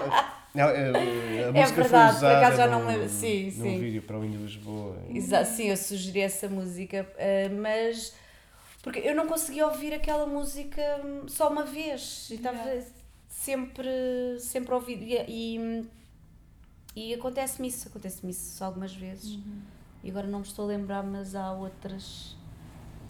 não 0.56 0.70
é, 0.70 1.44
a 1.50 1.52
música 1.52 1.82
verdade, 1.82 2.20
foi 2.20 2.30
por 2.30 2.36
acaso 2.38 2.58
já 2.58 2.68
não 2.68 2.80
me 2.80 2.88
lembro. 2.94 3.10
Sim, 3.10 3.44
num 3.46 3.52
sim. 3.52 3.80
vídeo 3.80 4.02
para 4.04 4.18
o 4.18 4.24
Índio 4.24 4.40
Lisboa. 4.40 4.96
Exato, 5.10 5.50
sim, 5.50 5.66
eu 5.70 5.76
sugeri 5.76 6.22
essa 6.22 6.48
música, 6.48 7.06
eh, 7.18 7.50
mas 7.50 8.16
porque 8.82 9.00
eu 9.00 9.14
não 9.16 9.28
conseguia 9.28 9.68
ouvir 9.68 9.94
aquela 9.94 10.26
música 10.26 10.82
hum, 11.04 11.28
só 11.28 11.50
uma 11.50 11.64
vez, 11.66 12.30
e 12.30 12.36
estava 12.36 12.60
sempre, 13.44 14.40
sempre 14.40 14.72
a 14.72 14.76
ouvir. 14.76 15.02
E, 15.28 15.58
e, 16.96 17.10
e 17.10 17.14
acontece-me 17.14 17.68
isso, 17.68 17.88
acontece-me 17.88 18.32
isso 18.32 18.64
algumas 18.64 18.94
vezes. 18.96 19.40
E 20.04 20.10
agora 20.10 20.28
não 20.28 20.40
me 20.40 20.46
estou 20.46 20.66
a 20.66 20.68
lembrar, 20.70 21.04
mas 21.04 21.36
há 21.36 21.52
outras 21.52 22.36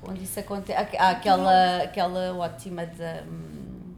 onde 0.07 0.23
isso 0.23 0.39
acontece. 0.39 0.95
Há, 0.97 1.07
há 1.07 1.09
aquela, 1.11 1.83
aquela 1.83 2.33
ótima 2.35 2.85
da. 2.85 3.23
hum, 3.23 3.95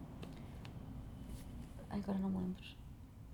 Ai, 1.90 2.00
agora 2.00 2.20
não 2.20 2.30
me 2.30 2.38
lembro. 2.38 2.66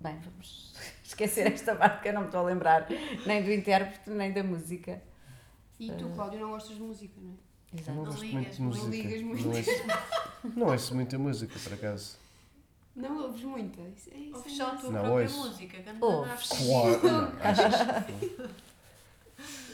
Bem, 0.00 0.18
vamos 0.18 0.74
esquecer 1.04 1.46
esta 1.52 1.74
parte 1.76 2.02
que 2.02 2.08
eu 2.08 2.12
não 2.12 2.22
me 2.22 2.26
estou 2.26 2.40
a 2.40 2.44
lembrar, 2.44 2.86
nem 3.26 3.42
do 3.42 3.52
intérprete, 3.52 4.10
nem 4.10 4.32
da 4.32 4.42
música. 4.42 5.00
E 5.78 5.90
tu, 5.92 6.08
Cláudio, 6.10 6.40
não 6.40 6.50
gostas 6.50 6.76
de 6.76 6.82
música, 6.82 7.14
não 7.20 7.30
é? 7.30 7.80
Exato. 7.80 7.90
Não 7.96 8.04
Não 8.04 8.04
gosto 8.12 8.24
ligas, 8.24 8.34
muito 8.34 8.52
de 8.56 8.60
não 8.60 8.68
música. 8.68 9.08
ligas 9.08 9.22
muito. 9.22 9.42
Não 9.48 9.54
ouço, 9.56 10.56
não 10.56 10.66
ouço 10.66 10.94
muita 10.94 11.18
música, 11.18 11.58
por 11.58 11.72
acaso. 11.72 12.18
Não 12.94 13.22
ouves 13.22 13.42
muita. 13.42 13.80
Isso, 13.82 14.10
é, 14.10 14.16
isso 14.18 14.36
Ouves 14.36 14.52
é 14.52 14.56
só 14.56 14.66
a 14.72 14.76
tua 14.76 14.90
Não, 14.90 15.00
própria 15.00 15.22
ouço. 15.22 15.38
música. 15.38 15.76
Ouves. 16.00 16.48
Claro, 16.48 17.02
não, 17.02 17.40
achas? 17.40 17.74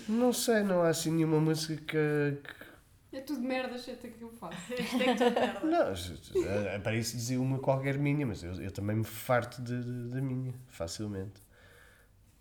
Não 0.09 0.33
sei, 0.33 0.63
não 0.63 0.83
há 0.83 0.89
assim 0.89 1.11
nenhuma 1.11 1.41
música 1.41 1.85
que. 3.11 3.17
É 3.17 3.21
tudo 3.21 3.41
merda, 3.41 3.77
chata 3.79 4.07
que 4.09 4.23
eu 4.23 4.31
faço. 4.31 4.57
Isto 4.75 5.03
é 5.03 5.15
que 5.15 5.17
tu 5.17 5.31
merda. 5.31 5.61
Não, 5.67 6.69
é 6.69 6.79
para 6.79 6.95
isso 6.95 7.17
dizia 7.17 7.41
uma 7.41 7.59
qualquer 7.59 7.99
minha, 7.99 8.27
mas 8.27 8.43
eu, 8.45 8.53
eu 8.55 8.71
também 8.71 8.97
me 8.97 9.05
farto 9.05 9.61
da 9.63 10.21
minha, 10.21 10.55
facilmente. 10.69 11.43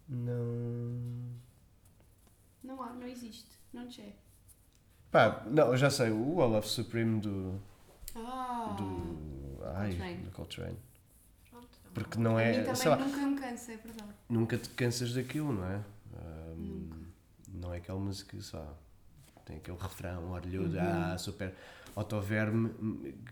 Não. 0.07 1.35
Não 2.63 2.81
há, 2.83 2.93
não 2.93 3.07
existe. 3.07 3.49
Não 3.73 3.87
te 3.87 4.01
é. 4.01 4.13
Pá, 5.11 5.43
não, 5.47 5.67
eu 5.69 5.77
já 5.77 5.89
sei, 5.89 6.11
o 6.11 6.41
All 6.41 6.53
of 6.55 6.67
Supreme 6.67 7.19
do. 7.19 7.59
Ah. 8.15 8.75
do. 8.77 9.46
Ai, 9.75 9.89
Coltrane. 9.91 10.17
do 10.23 10.31
Coltrane. 10.31 10.77
Pronto. 11.49 11.67
Porque 11.93 12.17
não 12.19 12.35
mim 12.35 12.41
é. 12.43 12.59
também 12.59 12.75
Sei 12.75 12.89
lá, 12.89 12.97
nunca 12.97 13.17
me 13.25 13.39
cansa, 13.39 13.71
é 13.73 13.77
verdade. 13.77 14.11
nunca 14.29 14.57
te 14.57 14.69
cansas 14.69 15.13
daquilo, 15.13 15.53
não 15.53 15.65
é? 15.65 15.83
Nunca. 16.55 16.97
não 17.47 17.73
é 17.73 17.77
aquela 17.77 17.99
música 17.99 18.39
só. 18.41 18.77
Tem 19.45 19.57
aquele 19.57 19.77
refrão 19.77 20.31
orlhudo, 20.31 20.77
ah, 20.79 21.17
super 21.17 21.53
autoverme, 21.95 22.69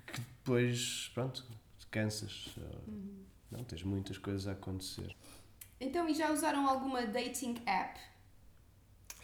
que 0.07 0.21
depois, 0.21 1.11
pronto, 1.13 1.45
te 1.77 1.87
cansas. 1.87 2.55
Não, 3.51 3.63
tens 3.63 3.83
muitas 3.83 4.17
coisas 4.17 4.47
a 4.47 4.53
acontecer. 4.53 5.15
Então, 5.79 6.07
e 6.07 6.13
já 6.13 6.31
usaram 6.31 6.67
alguma 6.67 7.05
dating 7.05 7.61
app? 7.65 7.99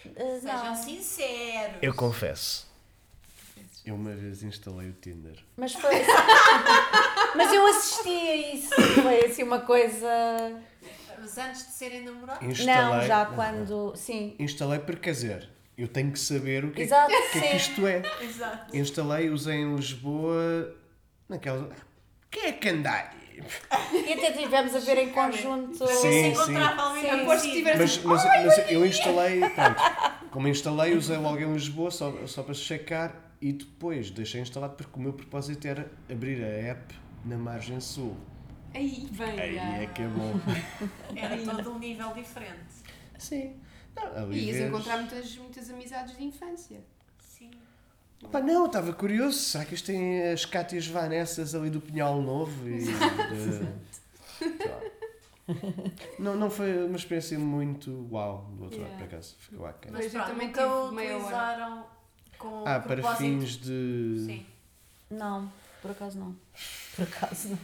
Sejam 0.04 0.66
não. 0.66 0.76
sinceros. 0.76 1.78
Eu 1.82 1.94
confesso, 1.94 2.68
eu 3.86 3.96
uma 3.96 4.12
vez 4.12 4.44
instalei 4.44 4.90
o 4.90 4.94
Tinder. 4.94 5.38
Mas 5.58 5.74
foi. 5.74 5.96
Mas 7.36 7.54
eu 7.54 7.66
assisti 7.68 8.10
a 8.10 8.36
isso. 8.56 8.70
Foi 9.02 9.26
assim 9.26 9.44
uma 9.44 9.60
coisa. 9.62 10.08
Mas 11.20 11.38
antes 11.38 11.66
de 11.68 11.72
serem 11.74 12.04
namorados. 12.04 12.48
Instalei, 12.48 13.00
Não, 13.00 13.08
já 13.08 13.26
quando. 13.26 13.94
Sim. 13.96 14.36
Instalei 14.40 14.80
porque, 14.80 15.02
quer 15.04 15.12
dizer, 15.12 15.50
eu 15.78 15.88
tenho 15.88 16.12
que 16.12 16.20
saber 16.20 16.66
o 16.66 16.72
que, 16.72 16.82
é, 16.82 16.86
Exato, 16.86 17.08
que- 17.10 17.16
o 17.16 17.32
que 17.32 17.38
é 17.38 17.42
que 17.42 17.48
sim. 17.50 17.56
isto 17.56 17.88
é. 17.88 18.02
Exato. 18.22 18.78
Instalei, 18.78 19.30
usei 19.30 19.56
em 19.58 19.76
Lisboa, 19.76 20.76
naquela... 21.30 21.70
Quem 22.30 22.44
é 22.46 22.52
que 22.54 22.70
anda 22.70 22.92
aí? 22.92 23.22
E 24.08 24.14
até 24.14 24.32
tivemos 24.34 24.76
a 24.76 24.80
ver 24.80 24.98
em 25.00 25.10
conjunto. 25.10 25.88
Sim, 25.88 26.34
Sim. 26.34 26.34
tivesse- 27.52 27.78
Mas, 27.78 27.98
mas, 28.04 28.26
mas 28.46 28.72
eu 28.72 28.86
instalei, 28.86 29.40
pronto, 29.50 29.82
como 30.32 30.48
instalei, 30.48 30.96
usei 30.96 31.18
logo 31.18 31.40
em 31.40 31.52
Lisboa 31.54 31.90
só, 31.92 32.14
só 32.28 32.44
para 32.44 32.54
checar 32.54 33.16
e 33.42 33.52
depois 33.52 34.12
deixei 34.12 34.42
instalado 34.42 34.76
porque 34.76 34.98
o 34.98 35.02
meu 35.02 35.14
propósito 35.14 35.66
era 35.68 35.92
abrir 36.10 36.44
a 36.44 36.48
app 36.48 36.94
na 37.26 37.38
margem 37.38 37.80
sul. 37.80 38.16
Aí, 38.74 39.08
vem. 39.12 39.40
Aí 39.40 39.60
ah. 39.60 39.84
é 39.84 39.88
que 39.88 40.02
é 40.04 40.08
bom. 40.08 40.34
Era 41.16 41.38
todo 41.44 41.72
um 41.72 41.80
nível 41.80 42.14
diferente. 42.14 42.74
Sim. 43.18 43.60
Não, 43.96 44.32
E 44.32 44.46
ias 44.46 44.58
vês- 44.58 44.70
encontrar 44.70 44.98
muitas, 44.98 45.36
muitas 45.38 45.70
amizades 45.70 46.16
de 46.16 46.24
infância. 46.24 46.80
Sim. 47.20 47.52
Pá, 48.32 48.40
não, 48.40 48.68
estava 48.68 48.94
curioso. 48.94 49.38
Será 49.40 49.66
que 49.66 49.74
isto 49.74 49.88
tem 49.88 50.30
as 50.30 50.46
Cátias 50.46 50.88
Vanessas 50.88 51.54
ali 51.56 51.70
do 51.70 51.82
Pinhal 51.82 52.22
Novo? 52.22 52.70
E, 52.70 52.78
de- 52.84 52.92
lá. 54.68 54.80
não, 56.20 56.36
não 56.36 56.50
foi 56.50 56.86
uma 56.86 56.96
experiência 56.96 57.38
muito 57.38 58.08
uau 58.12 58.50
do 58.54 58.64
outro 58.66 58.80
lado, 58.80 58.92
Yeah. 58.92 58.98
por 58.98 59.04
acaso. 59.14 59.36
Ficou 59.40 59.66
aqui. 59.66 59.92
Mas 59.92 60.02
Pois, 60.02 60.14
eu 60.14 60.22
pronto, 60.22 60.32
também 60.32 60.48
nunca 60.48 60.76
utilizaram 60.86 61.86
com 62.42 62.64
Ah, 62.68 62.80
para 62.80 62.96
propósito. 63.02 63.18
fins 63.18 63.58
de. 63.58 64.24
Sim. 64.26 64.46
Não, 65.10 65.52
por 65.82 65.92
acaso 65.92 66.20
não. 66.20 66.36
Por 66.96 67.04
acaso 67.04 67.50
não. 67.50 67.58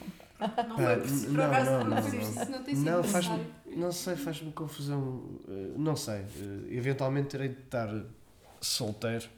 Não 0.68 0.76
Pá, 0.76 0.82
foi 0.84 0.96
preciso, 1.00 1.26
por 1.26 1.34
não, 1.34 1.44
acaso 1.46 1.70
não, 1.70 1.78
não, 1.84 1.84
não, 1.84 2.00
não. 2.00 2.00
não 2.00 3.02
Não, 3.02 3.04
faz 3.04 3.26
não 3.76 3.92
sei, 3.92 4.16
faz-me 4.16 4.52
confusão. 4.52 5.22
eh, 5.48 5.72
Não 5.76 5.96
sei. 5.96 6.20
eh, 6.20 6.76
Eventualmente 6.76 7.28
terei 7.28 7.48
de 7.48 7.60
estar 7.60 7.88
solteiro. 8.60 9.28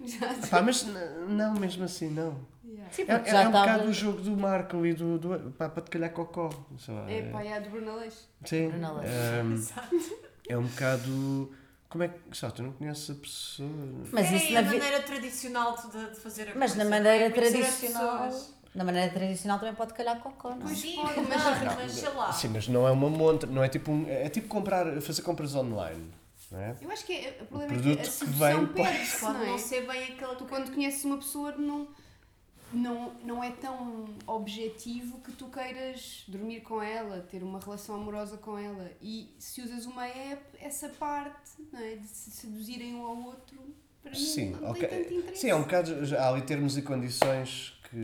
Exato. 0.00 0.46
Pá, 0.48 0.62
mas 0.62 0.84
não, 1.28 1.54
mesmo 1.54 1.84
assim, 1.84 2.08
não. 2.10 2.38
Yeah. 2.64 2.90
Sim, 2.92 3.02
É, 3.08 3.12
é, 3.14 3.42
é 3.42 3.48
um 3.48 3.52
bocado 3.52 3.88
o 3.88 3.92
jogo 3.92 4.20
do 4.20 4.36
Marco 4.36 4.86
e 4.86 4.92
do. 4.94 5.18
do 5.18 5.50
pá, 5.58 5.68
para 5.68 5.82
te 5.82 5.90
calhar 5.90 6.10
cocó. 6.12 6.50
sei 6.78 6.94
lá, 6.94 7.10
É 7.10 7.22
pá, 7.30 7.42
é 7.42 7.56
a 7.56 7.60
do 7.60 7.70
Bruno 7.70 7.90
Aleixo. 7.92 8.28
Sim. 8.44 8.68
Bruna 8.68 8.92
Leix. 8.92 9.10
ehm, 9.10 9.52
Exato. 9.58 9.96
é 10.48 10.56
um 10.56 10.62
bocado. 10.66 11.50
Como 11.88 12.04
é 12.04 12.08
que. 12.08 12.18
Só, 12.36 12.50
tu 12.50 12.62
não 12.62 12.72
conheces 12.72 13.10
a 13.10 13.14
pessoa. 13.14 13.68
Mas 14.12 14.26
Era 14.26 14.36
isso 14.36 14.52
na 14.52 14.58
a 14.58 14.62
vi- 14.62 14.68
maneira 14.78 15.02
tradicional 15.02 15.76
de, 15.76 16.10
de 16.10 16.20
fazer 16.20 16.50
a 16.50 16.54
Mas 16.54 16.70
na 16.74 16.84
coisa. 16.84 16.90
maneira 16.90 17.30
Conhecer 17.30 17.62
as 17.64 17.78
tradicional. 17.78 18.30
Na 18.74 18.84
maneira 18.84 19.10
tradicional 19.12 19.58
também 19.58 19.74
pode 19.74 19.94
calhar 19.94 20.20
cocó, 20.20 20.50
não? 20.50 20.56
é? 20.58 20.60
Pois 20.64 20.78
Sim, 20.78 20.96
pode, 20.96 21.20
mas, 21.22 21.44
mas- 21.44 21.74
mas 21.76 21.92
sei 21.92 22.08
lá. 22.10 22.32
Sim, 22.32 22.48
mas 22.48 22.68
não 22.68 22.86
é 22.86 22.90
uma 22.90 23.08
montra, 23.08 23.50
não 23.50 23.64
é 23.64 23.68
tipo 23.68 23.90
um, 23.90 24.06
É 24.08 24.28
tipo 24.28 24.46
comprar, 24.48 25.00
fazer 25.00 25.22
compras 25.22 25.54
online. 25.54 26.12
Não 26.50 26.60
é? 26.60 26.76
Eu 26.80 26.90
acho 26.90 27.04
que 27.04 27.12
é, 27.12 27.38
o 27.42 27.46
problema 27.46 27.72
produto 27.72 27.92
é 27.92 27.94
que 27.96 28.00
a 28.00 28.04
que 28.04 28.10
sedução 28.10 28.38
vem 28.66 28.66
perde-se, 28.68 29.20
Pode 29.20 29.32
não 29.38 29.42
é? 29.44 29.46
não 29.48 29.58
ser 29.58 29.86
bem 29.86 30.02
aquele 30.04 30.34
Tu 30.36 30.44
quando 30.46 30.70
conheces 30.74 31.04
uma 31.04 31.16
pessoa 31.18 31.52
não, 31.52 31.88
não, 32.72 33.12
não 33.24 33.42
é 33.42 33.50
tão 33.50 34.06
objetivo 34.26 35.18
que 35.20 35.32
tu 35.32 35.46
queiras 35.46 36.24
dormir 36.28 36.60
com 36.60 36.82
ela, 36.82 37.20
ter 37.20 37.42
uma 37.42 37.58
relação 37.60 37.94
amorosa 37.96 38.36
com 38.36 38.58
ela. 38.58 38.90
E 39.00 39.34
se 39.38 39.62
usas 39.62 39.86
uma 39.86 40.06
app, 40.06 40.42
essa 40.60 40.88
parte 40.90 41.50
não 41.72 41.80
é, 41.80 41.96
de 41.96 42.06
se 42.06 42.30
seduzirem 42.30 42.94
um 42.94 43.02
ao 43.06 43.16
outro, 43.24 43.58
para 44.02 44.12
mim 44.12 44.16
Sim, 44.18 44.50
não 44.60 44.70
ok. 44.70 44.86
tem 44.86 45.02
tanto 45.04 45.14
interesse. 45.14 45.40
Sim, 45.40 45.50
é 45.50 45.54
um 45.54 45.62
bocado. 45.62 46.04
já 46.04 46.22
Há 46.22 46.28
ali 46.30 46.42
termos 46.42 46.76
e 46.76 46.82
condições 46.82 47.78
que. 47.90 47.96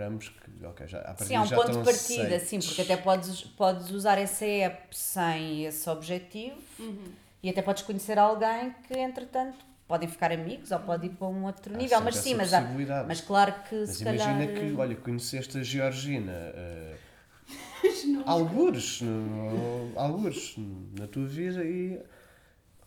Ambos 0.00 0.28
que. 0.28 0.64
Ok, 0.66 0.86
já, 0.86 0.98
a 1.00 1.14
partir 1.14 1.26
Sim, 1.26 1.34
é 1.36 1.40
um 1.40 1.46
já 1.46 1.56
ponto 1.56 1.68
de 1.78 1.84
partida, 1.84 2.36
aceitos. 2.36 2.48
sim, 2.48 2.58
porque 2.60 2.82
até 2.82 2.96
podes, 2.96 3.42
podes 3.42 3.90
usar 3.90 4.18
essa 4.18 4.44
app 4.44 4.96
sem 4.96 5.64
esse 5.66 5.88
objetivo 5.88 6.56
Uhum. 6.78 7.12
e 7.42 7.48
até 7.50 7.62
podes 7.62 7.82
conhecer 7.84 8.18
alguém 8.18 8.74
que, 8.86 8.94
entretanto, 8.98 9.58
podem 9.88 10.08
ficar 10.08 10.30
amigos 10.30 10.70
ou 10.70 10.78
pode 10.80 11.06
ir 11.06 11.10
para 11.10 11.26
um 11.26 11.44
outro 11.44 11.74
Há 11.74 11.78
nível. 11.78 12.00
Mas 12.02 12.16
sim, 12.16 12.34
mas, 12.34 12.52
há- 12.54 12.60
possibilidade. 12.60 13.08
mas 13.08 13.20
claro 13.22 13.54
que 13.68 13.74
Mas 13.74 13.90
se 13.90 14.02
imagina 14.02 14.46
calhar. 14.46 14.54
que, 14.54 14.74
olha, 14.76 14.94
conheceste 14.96 15.58
a 15.58 15.62
Georgina. 15.62 16.32
Uh, 16.54 18.22
algures, 18.26 19.00
no- 19.00 19.92
algures 19.96 20.54
na 20.98 21.06
tua 21.06 21.26
vida 21.26 21.64
e. 21.64 22.00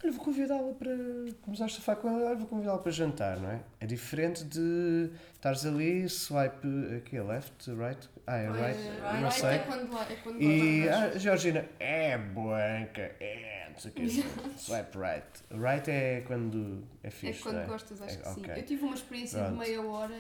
Olha, 0.04 0.12
vou 0.14 0.24
convidá-la 0.26 0.74
para. 0.74 0.96
Começaste 1.42 1.80
a 1.80 1.82
falar 1.82 1.98
com 2.00 2.10
ela, 2.10 2.28
olha, 2.30 2.36
vou 2.36 2.48
convidá-la 2.48 2.80
para 2.80 2.92
jantar, 2.92 3.40
não 3.40 3.52
é? 3.52 3.60
É 3.80 3.86
diferente 3.86 4.44
de 4.44 5.12
estares 5.34 5.66
ali, 5.66 6.08
swipe 6.10 6.68
aqui, 6.98 7.20
left, 7.20 7.70
right. 7.72 8.10
Ah, 8.32 8.38
é 8.38 8.50
right, 8.50 8.80
Eh, 8.80 9.02
não 9.02 9.22
right 9.24 9.34
sei. 9.40 9.50
É 9.50 9.60
quando, 9.60 9.98
é 9.98 10.16
quando 10.24 10.42
E 10.42 10.90
a 10.90 11.18
Georgina 11.18 11.66
é 11.80 12.18
branca, 12.18 13.02
é 13.20 13.68
não 13.72 13.78
sei 13.80 13.92
o 13.92 13.94
quê. 13.94 14.08
Swipe 14.58 14.98
right. 14.98 15.28
Right 15.52 15.92
é 15.92 16.22
quando 16.22 16.84
é 17.04 17.08
É 17.08 17.12
fixe. 17.12 17.42
quando 17.44 17.56
não 17.56 17.64
é? 17.64 17.66
gostas, 17.68 18.02
acho 18.02 18.20
É, 18.20 18.22
que 18.22 18.30
sim. 18.30 18.44
Eu 18.46 18.66
tive 18.66 18.84
uma 18.84 18.96
experiência 18.96 19.40
de 19.40 19.46
Pronto. 19.48 19.60
meia 19.60 19.82
hora 19.82 20.18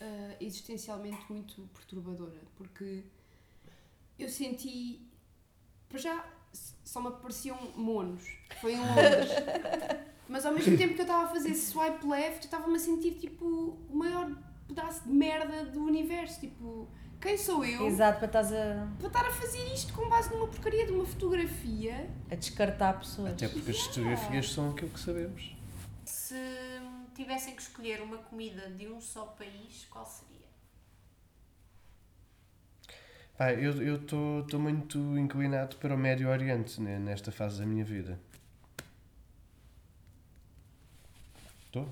ah, 0.00 0.34
existencialmente 0.40 1.20
muito 1.30 1.62
perturbadora, 1.74 2.40
porque 2.56 3.04
eu 4.18 4.28
senti. 4.28 5.00
Para 5.88 5.98
já, 5.98 6.24
só 6.84 7.00
me 7.00 7.08
apareciam 7.08 7.56
monos. 7.76 8.24
Foi 8.60 8.72
em 8.72 8.78
Londres. 8.80 9.30
Mas 10.28 10.44
ao 10.44 10.52
mesmo 10.52 10.76
tempo 10.76 10.94
que 10.94 11.00
eu 11.00 11.04
estava 11.04 11.26
a 11.26 11.28
fazer 11.28 11.54
swipe 11.54 12.04
left, 12.04 12.38
eu 12.40 12.44
estava-me 12.46 12.74
a 12.74 12.78
sentir 12.80 13.12
tipo 13.14 13.44
o 13.88 13.96
maior 13.96 14.28
pedaço 14.66 15.04
de 15.04 15.12
merda 15.12 15.64
do 15.66 15.80
universo. 15.84 16.40
Tipo, 16.40 16.88
quem 17.20 17.36
sou 17.38 17.64
eu 17.64 17.86
Exato, 17.86 18.18
para 18.18 18.26
estás 18.26 18.52
a, 18.52 18.88
para 18.98 19.06
estar 19.06 19.26
a 19.26 19.30
fazer 19.30 19.64
isto 19.72 19.92
com 19.92 20.08
base 20.08 20.30
numa 20.32 20.46
porcaria 20.46 20.86
de 20.86 20.92
uma 20.92 21.04
fotografia? 21.04 22.08
a 22.30 22.34
descartar 22.34 22.98
pessoas. 22.98 23.32
Até 23.32 23.48
porque 23.48 23.70
as 23.70 23.80
fotografias 23.80 24.50
são 24.50 24.70
aquilo 24.70 24.90
que 24.90 25.00
sabemos. 25.00 25.56
Se 26.04 26.36
tivessem 27.14 27.54
que 27.54 27.62
escolher 27.62 28.02
uma 28.02 28.18
comida 28.18 28.68
de 28.70 28.86
um 28.88 29.00
só 29.00 29.24
país, 29.26 29.86
qual 29.90 30.04
seria? 30.04 30.46
Pá, 33.36 33.52
eu 33.52 33.96
estou 33.96 34.58
muito 34.58 34.98
inclinado 35.18 35.76
para 35.76 35.94
o 35.94 35.98
Médio 35.98 36.28
Oriente 36.28 36.80
né, 36.80 36.98
nesta 36.98 37.30
fase 37.30 37.58
da 37.60 37.66
minha 37.66 37.84
vida. 37.84 38.18
Estou? 41.66 41.86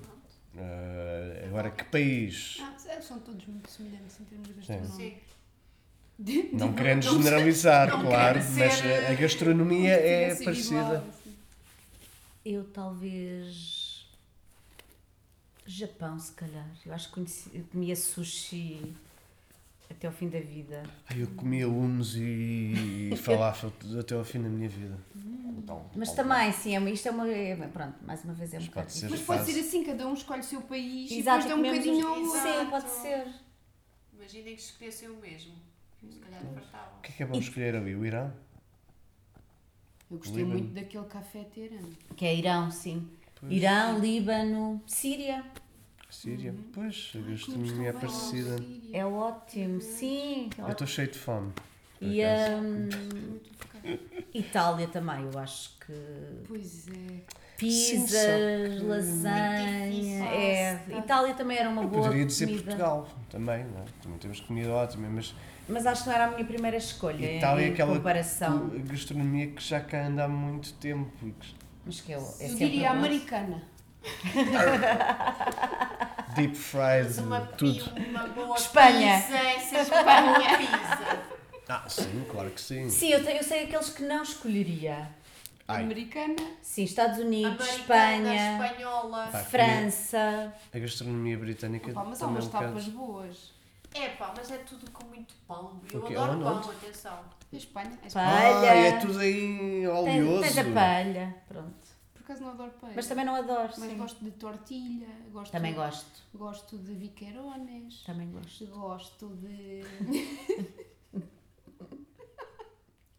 Ah, 0.57 1.45
agora, 1.45 1.69
que 1.69 1.83
país? 1.85 2.57
Ah, 2.61 2.74
são 3.05 3.19
todos 3.19 3.45
muito 3.45 3.69
semelhantes 3.69 4.19
em 4.19 4.23
termos 4.25 4.47
de 4.47 4.53
Sim. 4.53 4.59
gastronomia. 4.77 5.17
Sim. 6.25 6.49
Não 6.53 6.73
querendo 6.73 7.01
generalizar, 7.03 7.89
não 7.89 8.01
claro, 8.05 8.39
mas 8.39 8.81
a- 8.81 9.09
a 9.11 9.15
gastronomia 9.15 9.91
é 9.93 10.35
parecida. 10.35 10.79
igual, 10.79 10.95
assim. 10.95 11.35
Eu 12.45 12.63
talvez. 12.65 14.07
Japão, 15.67 16.17
se 16.19 16.31
calhar. 16.33 16.69
Eu 16.85 16.93
acho 16.93 17.07
que 17.07 17.13
conheci, 17.15 17.49
eu 17.53 17.63
comia 17.71 17.95
sushi 17.95 18.95
até 19.89 20.07
ao 20.07 20.13
fim 20.13 20.29
da 20.29 20.39
vida. 20.39 20.83
Ai, 21.09 21.21
eu 21.21 21.27
comia 21.35 21.67
humos 21.67 22.15
e, 22.15 23.09
e 23.11 23.15
falafel 23.21 23.71
até 23.99 24.15
ao 24.15 24.23
fim 24.23 24.41
da 24.41 24.49
minha 24.49 24.69
vida. 24.69 24.97
Então, 25.57 25.83
Mas 25.95 26.11
também, 26.13 26.51
sim, 26.51 26.75
é 26.75 26.79
uma- 26.79 26.89
isto 26.91 27.07
é 27.07 27.11
uma. 27.11 27.27
é- 27.29 27.55
pronto, 27.67 27.95
mais 28.05 28.23
uma 28.23 28.33
vez 28.33 28.53
é 28.53 28.57
um 28.57 28.59
Mas 28.59 28.67
bocado 28.69 28.85
pode 28.87 28.97
ser 28.99 29.09
Mas 29.09 29.21
pode 29.21 29.45
ser 29.51 29.59
assim, 29.59 29.83
cada 29.83 30.07
um 30.07 30.13
escolhe 30.13 30.41
o 30.41 30.43
seu 30.43 30.61
país 30.61 31.11
Exato, 31.11 31.13
e 31.13 31.23
depois 31.23 31.45
dá 31.47 31.53
um 31.55 31.57
comemos 31.57 31.79
bocadinho 31.79 32.07
ao 32.07 32.21
os- 32.21 32.33
outro. 32.33 32.41
Sim, 32.41 32.69
pode 32.69 32.89
ser. 32.89 33.27
Imaginem 34.13 34.55
que 34.55 34.61
escolhessem 34.61 35.09
o 35.09 35.15
mesmo. 35.17 35.53
Se 36.09 36.19
calhar 36.19 36.41
fartavam. 36.41 36.97
O 36.99 37.01
que 37.01 37.11
é 37.11 37.15
que 37.15 37.23
é 37.23 37.25
bom 37.25 37.39
escolher 37.39 37.75
ali? 37.75 37.95
O 37.95 38.05
Irão? 38.05 38.31
Eu 40.11 40.17
gostei 40.17 40.43
Líbano. 40.43 40.59
muito 40.59 40.73
daquele 40.73 41.05
café 41.05 41.43
Teherano. 41.45 41.89
Que 42.15 42.25
é 42.25 42.35
Irão, 42.35 42.69
sim. 42.69 43.09
Pois. 43.39 43.51
Irão, 43.51 43.99
Líbano, 43.99 44.81
Síria. 44.85 45.43
Síria? 46.15 46.51
Uhum. 46.51 46.63
Pois, 46.73 47.11
a 47.15 47.29
gastronomia 47.31 47.89
é 47.89 47.93
parecida. 47.93 48.55
É 48.93 49.05
ótimo, 49.05 49.81
sim. 49.81 50.49
é 50.57 50.61
Eu 50.61 50.69
estou 50.69 50.87
cheio 50.87 51.09
de 51.11 51.17
fome. 51.19 51.51
E 52.01 52.21
hum, 52.25 53.39
Itália 54.33 54.87
também, 54.87 55.23
eu 55.31 55.39
acho 55.39 55.71
que 55.85 55.93
Pois 56.47 56.87
é. 56.89 57.21
pizzas, 57.57 58.11
só 58.81 58.85
lasanha. 58.87 59.89
difícil. 59.91 60.23
É, 60.25 60.81
Itália 60.97 61.33
também 61.33 61.57
era 61.57 61.69
uma 61.69 61.83
Eu 61.83 61.87
boa 61.87 62.03
poderia 62.03 62.25
dizer 62.25 62.47
comida. 62.47 62.63
Portugal 62.63 63.07
também, 63.29 63.63
não 63.65 63.81
é? 63.81 63.85
Também 64.01 64.17
temos 64.19 64.39
comida 64.41 64.71
ótima, 64.73 65.07
mas 65.09 65.33
Mas 65.69 65.85
acho 65.85 66.03
que 66.03 66.09
não 66.09 66.15
era 66.15 66.25
a 66.25 66.31
minha 66.31 66.45
primeira 66.45 66.77
escolha 66.77 67.37
Itália 67.37 67.67
é 67.67 67.69
aquela 67.69 67.95
comparação. 67.95 68.69
gastronomia 68.85 69.47
que 69.47 69.63
já 69.63 69.79
cá 69.79 70.05
anda 70.07 70.25
há 70.25 70.27
muito 70.27 70.73
tempo. 70.73 71.11
Mas 71.85 72.01
que 72.01 72.11
eu, 72.11 72.19
é 72.19 72.21
Eu 72.21 72.49
sempre 72.49 72.69
diria 72.71 72.91
americana. 72.91 73.63
Deep 76.35 76.55
fried, 76.55 77.19
uma, 77.21 77.41
tudo. 77.41 77.91
uma 78.09 78.27
boa 78.27 78.55
Espanha. 78.57 79.21
pizza, 79.21 79.81
Espanha 79.81 80.57
pizza. 80.57 81.23
Ah, 81.67 81.83
sim, 81.87 82.25
claro 82.29 82.49
que 82.51 82.61
sim. 82.61 82.89
Sim, 82.89 83.09
eu, 83.09 83.23
tenho, 83.23 83.37
eu 83.37 83.43
sei 83.43 83.63
aqueles 83.63 83.89
que 83.89 84.03
não 84.03 84.21
escolheria. 84.23 85.09
Ai, 85.67 85.81
Americana. 85.83 86.35
Sim, 86.61 86.83
Estados 86.83 87.17
Unidos, 87.17 87.59
Americana, 87.67 88.35
Espanha, 88.35 88.67
espanhola. 88.67 89.27
Pá, 89.31 89.39
França. 89.39 90.53
a 90.73 90.77
gastronomia 90.79 91.37
britânica 91.37 91.89
Opa, 91.91 92.03
mas 92.03 92.21
há 92.21 92.25
é 92.25 92.27
umas 92.29 92.43
um 92.45 92.47
bocado... 92.49 92.65
tapas 92.67 92.87
boas. 92.89 93.51
É 93.95 94.09
pá, 94.09 94.33
mas 94.37 94.51
é 94.51 94.57
tudo 94.57 94.91
com 94.91 95.05
muito 95.07 95.33
pão. 95.47 95.79
Eu 95.91 96.01
O 96.01 96.03
quê? 96.05 96.15
adoro 96.15 96.39
pão, 96.39 96.69
atenção. 96.71 97.19
Espanha. 97.51 97.97
Espanha. 98.05 98.27
Pá. 98.27 98.37
Ah, 98.37 98.51
Palha. 98.53 98.67
é 98.67 98.91
tudo 98.99 99.19
aí 99.19 99.81
Tens, 99.81 99.89
oleoso. 99.89 100.41
tens 100.41 100.57
a 100.59 100.63
palha, 100.65 101.35
pronto. 101.47 101.84
Por 102.25 102.31
acaso 102.31 102.43
não 102.43 102.51
adoro 102.53 102.71
peixe. 102.81 102.95
Mas 102.95 103.07
também 103.07 103.23
não 103.23 103.35
adoro, 103.35 103.71
Mas 103.77 103.89
sim. 103.91 103.97
gosto 103.97 104.23
de 104.25 104.31
tortilha. 104.31 105.07
Gosto 105.31 105.51
Também 105.51 105.75
gosto, 105.75 106.23
Gosto 106.33 106.75
de 106.79 106.95
viqueirones. 106.95 108.01
também 108.03 108.31
gosto. 108.31 108.65
Gosto 108.65 109.27
de. 109.35 109.81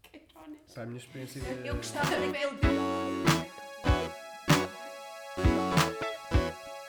Viqueirones. 0.03 0.59
Essa 0.67 0.81
é 0.81 0.83
a 0.83 0.85
minha 0.85 0.97
experiência 0.97 1.39
de... 1.41 1.67
Eu 1.67 1.75
gostava 1.77 2.09
daquele... 2.09 2.57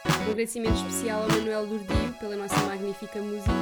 Um 0.08 0.22
agradecimento 0.22 0.74
especial 0.76 1.22
ao 1.22 1.28
Manuel 1.28 1.66
Lourdio 1.66 2.12
pela 2.18 2.36
nossa 2.36 2.56
magnífica 2.66 3.22
música. 3.22 3.52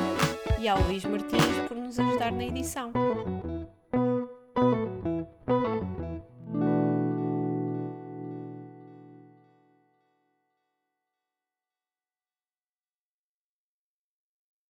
E 0.58 0.66
ao 0.66 0.80
Luís 0.82 1.04
Martins 1.04 1.68
por 1.68 1.76
nos 1.76 1.98
ajudar 1.98 2.32
na 2.32 2.44
edição. 2.44 2.90